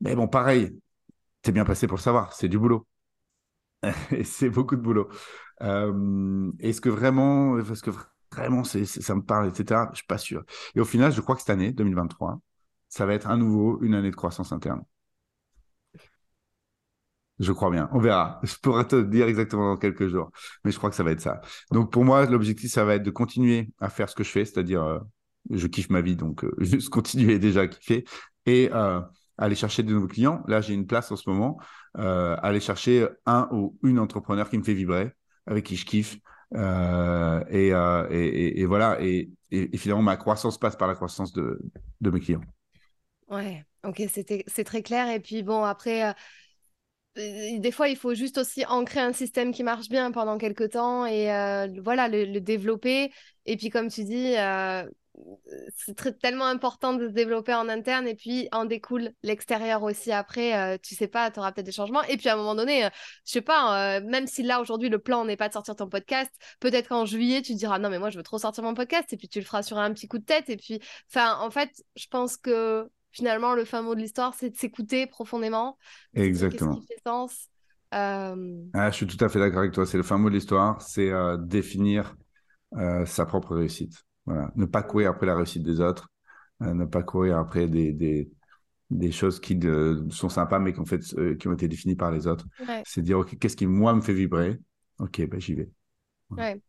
[0.00, 0.78] Mais bon, pareil,
[1.44, 2.86] c'est bien passé pour le savoir, c'est du boulot.
[4.24, 5.08] c'est beaucoup de boulot.
[5.60, 7.90] est-ce que vraiment, est-ce que
[8.32, 9.88] vraiment, ça me parle, etc.
[9.92, 10.44] Je suis pas sûr.
[10.74, 12.40] Et au final, je crois que cette année, 2023,
[12.88, 14.82] ça va être à nouveau une année de croissance interne.
[17.40, 17.88] Je crois bien.
[17.92, 18.38] On verra.
[18.42, 20.30] Je pourrais te dire exactement dans quelques jours.
[20.64, 21.40] Mais je crois que ça va être ça.
[21.72, 24.44] Donc, pour moi, l'objectif, ça va être de continuer à faire ce que je fais,
[24.44, 24.98] c'est-à-dire, euh,
[25.50, 28.04] je kiffe ma vie, donc euh, juste continuer déjà à kiffer
[28.44, 29.00] et euh,
[29.38, 30.42] aller chercher de nouveaux clients.
[30.48, 31.58] Là, j'ai une place en ce moment.
[31.94, 35.12] aller chercher un ou une entrepreneur qui me fait vibrer,
[35.46, 36.18] avec qui je kiffe,
[36.54, 39.30] euh, euh, et, et, voilà, et,
[39.76, 41.60] finalement, ma croissance passe par la croissance de,
[42.00, 42.42] de mes clients.
[43.28, 45.08] Ouais, ok, c'est très clair.
[45.08, 49.62] Et puis bon, après, euh, des fois, il faut juste aussi ancrer un système qui
[49.62, 51.26] marche bien pendant quelques temps et
[51.80, 53.12] voilà, le, développer.
[53.46, 54.34] Et puis, comme tu dis,
[55.76, 60.56] c'est tellement important de se développer en interne et puis en découle l'extérieur aussi après.
[60.56, 62.02] Euh, tu sais pas, tu auras peut-être des changements.
[62.04, 62.88] Et puis à un moment donné, euh,
[63.26, 65.88] je sais pas, euh, même si là aujourd'hui le plan n'est pas de sortir ton
[65.88, 69.12] podcast, peut-être qu'en juillet tu diras non mais moi je veux trop sortir mon podcast
[69.12, 70.48] et puis tu le feras sur un petit coup de tête.
[70.50, 74.50] Et puis, enfin, en fait, je pense que finalement le fin mot de l'histoire c'est
[74.50, 75.76] de s'écouter profondément.
[76.14, 76.74] Exactement.
[76.74, 77.48] Qu'est-ce qui fait sens.
[77.92, 78.36] Ah,
[78.90, 79.84] je suis tout à fait d'accord avec toi.
[79.84, 81.10] C'est le fin mot de l'histoire, c'est
[81.40, 82.14] définir
[83.04, 84.04] sa propre réussite.
[84.56, 86.08] Ne pas courir après la réussite des autres,
[86.62, 88.30] euh, ne pas courir après des, des,
[88.90, 89.58] des choses qui
[90.10, 92.46] sont sympas, mais qui, fait, euh, qui ont été définies par les autres.
[92.84, 94.58] C'est dire, OK, qu'est-ce qui, moi, me fait vibrer?
[94.98, 95.70] OK, ben, j'y vais.
[96.30, 96.60] Ouais.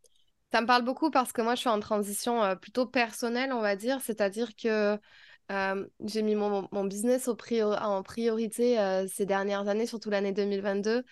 [0.51, 3.61] Ça me parle beaucoup parce que moi, je suis en transition euh, plutôt personnelle, on
[3.61, 3.99] va dire.
[4.01, 4.97] C'est-à-dire que
[6.05, 7.35] j'ai mis mon, mon, business au
[7.81, 8.77] en priorité
[9.09, 11.03] ces dernières années, surtout l'année 2022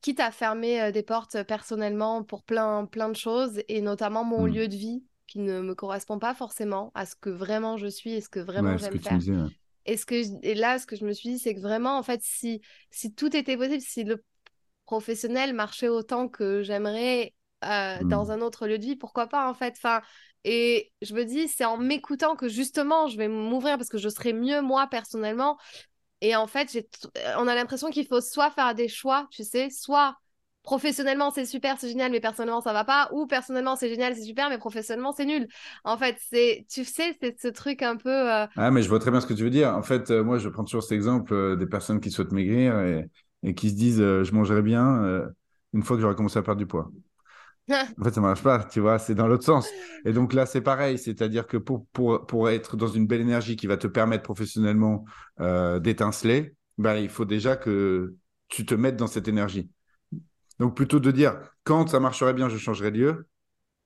[0.00, 4.54] quitte à fermer des portes personnellement pour plein, plein de choses, et notamment mon mmh.
[4.54, 8.14] lieu de vie qui ne me correspond pas forcément à ce que vraiment je suis
[8.14, 9.18] et ce que vraiment j'aime faire.
[9.84, 12.02] et, ce que et là, ce que je me suis dit, c'est que vraiment, en
[12.02, 14.24] fait, si, si tout était possible, si le
[14.86, 18.30] professionnel marchait autant que j'aimerais euh, dans mmh.
[18.30, 20.00] un autre lieu de vie, pourquoi pas, en fait enfin,
[20.44, 24.08] Et je me dis, c'est en m'écoutant que justement, je vais m'ouvrir parce que je
[24.08, 25.58] serai mieux, moi, personnellement.
[26.22, 26.88] Et en fait,
[27.36, 30.16] on a l'impression qu'il faut soit faire des choix, tu sais, soit
[30.68, 34.24] professionnellement c'est super, c'est génial, mais personnellement ça va pas, ou personnellement c'est génial, c'est
[34.24, 35.48] super, mais professionnellement c'est nul.
[35.82, 38.10] En fait, c'est, tu sais, c'est ce truc un peu.
[38.10, 39.74] Euh, ah, mais je vois très bien ce que tu veux dire.
[39.74, 42.78] En fait, euh, moi je prends toujours cet exemple euh, des personnes qui souhaitent maigrir
[42.80, 43.08] et,
[43.42, 45.22] et qui se disent je mangerai bien
[45.72, 46.90] une fois que j'aurai commencé à perdre du poids.
[47.70, 49.70] en fait, ça marche pas, tu vois, c'est dans l'autre sens.
[50.04, 53.56] Et donc là, c'est pareil, c'est-à-dire que pour, pour, pour être dans une belle énergie
[53.56, 55.06] qui va te permettre professionnellement
[55.38, 58.16] d'étinceler, ben, il faut déjà que
[58.48, 59.70] tu te mettes dans cette énergie.
[60.58, 63.28] Donc plutôt de dire quand ça marcherait bien, je changerai de lieu,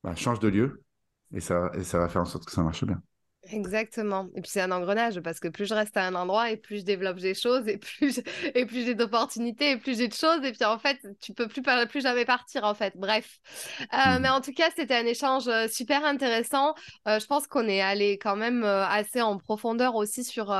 [0.05, 0.85] bah, change de lieu
[1.33, 3.03] et ça, et ça va faire en sorte que ça marche bien.
[3.51, 4.29] Exactement.
[4.37, 6.79] Et puis c'est un engrenage parce que plus je reste à un endroit et plus
[6.79, 8.21] je développe des choses et plus
[8.55, 11.49] et plus j'ai d'opportunités et plus j'ai de choses et puis en fait tu peux
[11.49, 12.95] plus plus jamais partir en fait.
[12.97, 13.39] Bref.
[13.81, 14.33] Euh, mais mmh.
[14.33, 16.75] en tout cas c'était un échange super intéressant.
[17.09, 20.55] Euh, je pense qu'on est allé quand même assez en profondeur aussi sur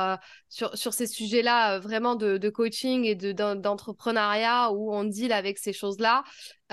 [0.49, 5.57] sur, sur ces sujets-là vraiment de, de, coaching et de d'entrepreneuriat où on deal avec
[5.57, 6.23] ces choses-là.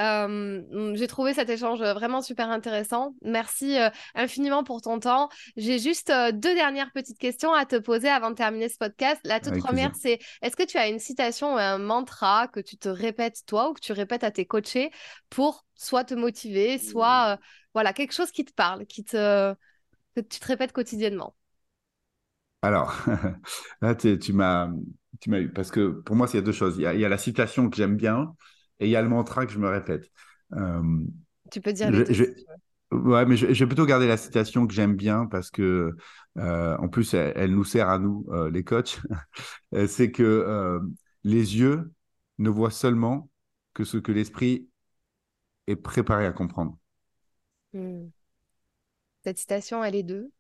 [0.01, 3.15] Euh, j'ai trouvé cet échange vraiment super intéressant.
[3.23, 5.29] Merci euh, infiniment pour ton temps.
[5.57, 9.21] J'ai juste euh, deux dernières petites questions à te poser avant de terminer ce podcast.
[9.25, 12.79] La toute première, c'est est-ce que tu as une citation ou un mantra que tu
[12.79, 14.91] te répètes toi ou que tu répètes à tes coachés
[15.29, 17.39] pour soit te motiver, soit
[17.75, 19.55] voilà quelque chose qui te parle, qui te
[20.17, 21.35] que tu te répètes quotidiennement?
[22.63, 22.95] Alors,
[23.83, 24.71] là, tu m'as
[25.21, 26.77] tu m'as eu parce que pour moi, il y a deux choses.
[26.79, 28.35] il y a la citation que j'aime bien
[28.81, 30.11] et il y a le mantra que je me répète.
[30.55, 31.05] Euh,
[31.51, 32.25] tu peux dire je,
[32.91, 35.95] Ouais, mais je, vais plutôt garder la citation que j'aime bien parce que,
[36.39, 39.01] euh, en plus, elle, nous sert à nous, euh, les coachs.
[39.87, 40.81] C'est que
[41.23, 41.93] les yeux
[42.39, 43.31] ne voient seulement
[43.75, 44.69] que ce que l'esprit
[45.69, 46.77] est préparé à comprendre.
[47.73, 48.09] Hmm.
[49.23, 50.33] Cette citation, elle est d'eux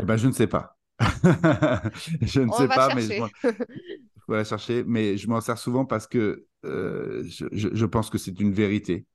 [0.00, 0.76] Eh ben, je ne sais pas.
[1.00, 3.22] je ne sais pas, mais je,
[4.26, 4.84] faut la chercher.
[4.84, 9.06] Mais je m'en sers souvent parce que euh, je, pense que c'est une vérité.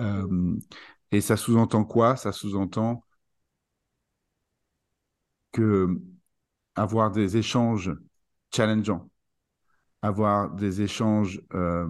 [0.00, 0.56] Euh,
[1.12, 2.16] et ça sous-entend quoi?
[2.16, 3.04] Ça sous-entend
[5.52, 6.00] que
[6.74, 7.92] avoir des échanges
[8.54, 9.10] challengeants,
[10.02, 11.88] avoir des échanges euh,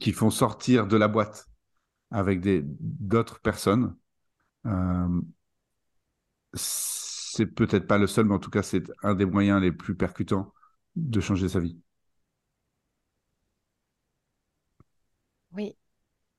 [0.00, 1.46] qui font sortir de la boîte
[2.10, 2.40] avec
[2.80, 3.96] d'autres personnes,
[6.54, 9.94] c'est peut-être pas le seul, mais en tout cas, c'est un des moyens les plus
[9.96, 10.52] percutants
[10.96, 11.78] de changer sa vie.
[15.58, 15.76] Oui,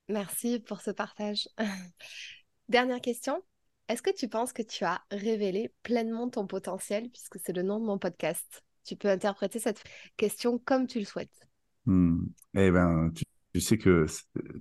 [0.07, 1.49] merci pour ce partage.
[2.70, 3.43] Dernière question.
[3.89, 7.82] Est-ce que tu penses que tu as révélé pleinement ton potentiel, puisque c'est le nom
[7.82, 8.63] de mon podcast?
[8.86, 9.84] Tu peux interpréter cette
[10.15, 11.49] question comme tu le souhaites.
[11.86, 12.28] Hmm.
[12.55, 13.11] Eh ben,
[13.53, 14.05] tu, sais que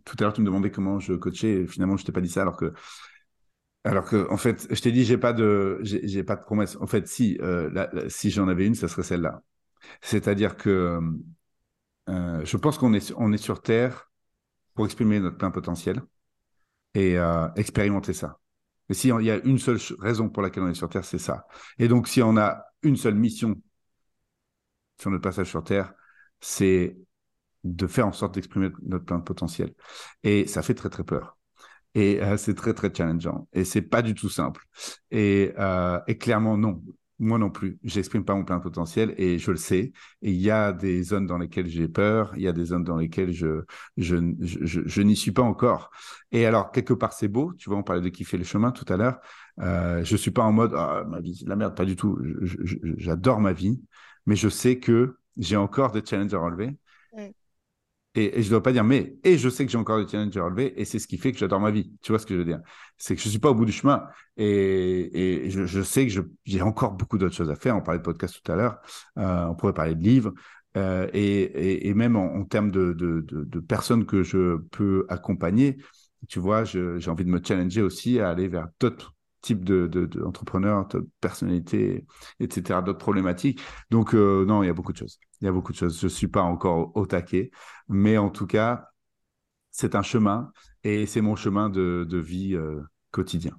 [0.04, 2.42] tout à l'heure, tu me demandais comment je coachais, finalement, je t'ai pas dit ça,
[2.42, 2.72] alors que,
[3.84, 5.80] alors que, en fait, je t'ai dit, j'ai pas de,
[6.26, 6.76] pas de promesse.
[6.80, 9.40] En fait, si, euh, si j'en avais une, ce serait celle-là.
[10.00, 10.98] C'est-à-dire que
[12.08, 14.08] euh, je pense qu'on est, on est sur Terre
[14.78, 16.00] pour exprimer notre plein potentiel
[16.94, 18.38] et euh, expérimenter ça.
[18.88, 21.48] Et s'il y a une seule raison pour laquelle on est sur Terre, c'est ça.
[21.80, 23.60] Et donc, si on a une seule mission
[25.00, 25.92] sur notre passage sur Terre,
[26.38, 26.96] c'est
[27.64, 29.74] de faire en sorte d'exprimer notre plein potentiel.
[30.22, 31.36] Et ça fait très, très peur.
[31.96, 33.48] Et euh, c'est très, très challengeant.
[33.52, 34.64] Et c'est pas du tout simple.
[35.10, 36.80] Et, euh, et clairement, non
[37.18, 39.92] moi non plus, j'exprime pas mon plein potentiel et je le sais.
[40.22, 42.84] Et il y a des zones dans lesquelles j'ai peur, il y a des zones
[42.84, 43.64] dans lesquelles je,
[43.96, 45.90] je, je, n'y suis pas encore.
[46.30, 47.52] Et alors, quelque part, c'est beau.
[47.54, 49.18] Tu vois, on parlait de kiffer le chemin tout à l'heure.
[49.60, 52.18] Euh, je suis pas en mode, ah, ma vie, la merde, pas du tout.
[52.96, 53.80] J'adore ma vie,
[54.26, 56.76] mais je sais que j'ai encore des challenges à relever.
[58.18, 59.16] Et, je ne dois pas dire mais.
[59.22, 61.30] Et je sais que j'ai encore des challenges à relever et c'est ce qui fait
[61.30, 61.92] que j'adore ma vie.
[62.02, 62.60] Tu vois ce que je veux dire?
[62.96, 64.04] C'est que je suis pas au bout du chemin
[64.36, 66.12] et, et je, je, sais que
[66.44, 67.76] j'ai encore beaucoup d'autres choses à faire.
[67.76, 68.80] On parlait de podcast tout à l'heure.
[69.18, 70.32] Euh, on pourrait parler de livres.
[70.76, 75.78] Euh, et, et, même en, termes de, de, personnes que je peux accompagner,
[76.28, 80.98] tu vois, j'ai envie de me challenger aussi à aller vers d'autres type d'entrepreneur, de,
[80.98, 82.04] de personnalité,
[82.40, 83.60] etc., d'autres problématiques.
[83.90, 85.18] Donc, euh, non, il y a beaucoup de choses.
[85.40, 86.00] Il y a beaucoup de choses.
[86.00, 87.50] Je ne suis pas encore au, taquet,
[87.88, 88.88] mais en tout cas,
[89.70, 90.52] c'est un chemin
[90.84, 93.58] et c'est mon chemin de, vie euh, quotidien.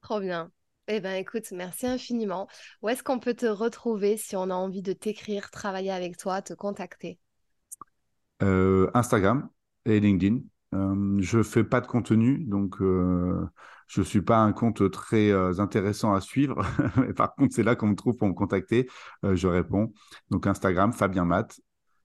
[0.00, 0.50] Trop bien.
[0.88, 2.48] Eh bien, écoute, merci infiniment.
[2.82, 6.42] Où est-ce qu'on peut te retrouver si on a envie de t'écrire, travailler avec toi,
[6.42, 7.18] te contacter?
[8.42, 9.48] Euh, Instagram
[9.84, 10.40] et LinkedIn.
[10.74, 13.46] Euh, je fais pas de contenu, donc euh,
[13.90, 16.62] je suis pas un compte très euh, intéressant à suivre.
[17.16, 18.88] par contre, c'est là qu'on me trouve pour me contacter.
[19.24, 19.92] je réponds.
[20.30, 21.60] Donc Instagram, Fabien Matt,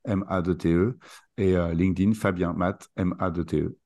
[0.06, 0.98] M-A-D-T-E,
[1.38, 3.78] et LinkedIn, Fabien Matt, M-A-D-T-E.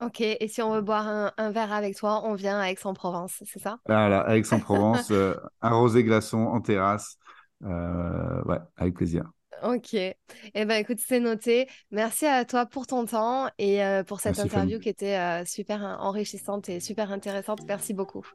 [0.00, 3.60] Ok, et si on veut boire un, verre avec toi, on vient à Aix-en-Provence, c'est
[3.60, 3.78] ça?
[3.86, 7.16] Voilà, Aix-en-Provence, un rosé glaçon en terrasse.
[7.62, 9.24] ouais, avec plaisir.
[9.62, 9.94] Ok.
[9.94, 10.16] Eh
[10.54, 11.68] ben, écoute, c'est noté.
[11.90, 15.98] Merci à toi pour ton temps et euh, pour cette interview qui était euh, super
[16.00, 17.60] enrichissante et super intéressante.
[17.66, 18.26] Merci beaucoup.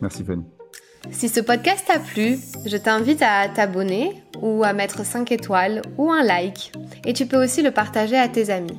[0.00, 0.44] Merci Fanny.
[1.10, 6.10] Si ce podcast t'a plu, je t'invite à t'abonner ou à mettre 5 étoiles ou
[6.10, 6.72] un like.
[7.06, 8.78] Et tu peux aussi le partager à tes amis.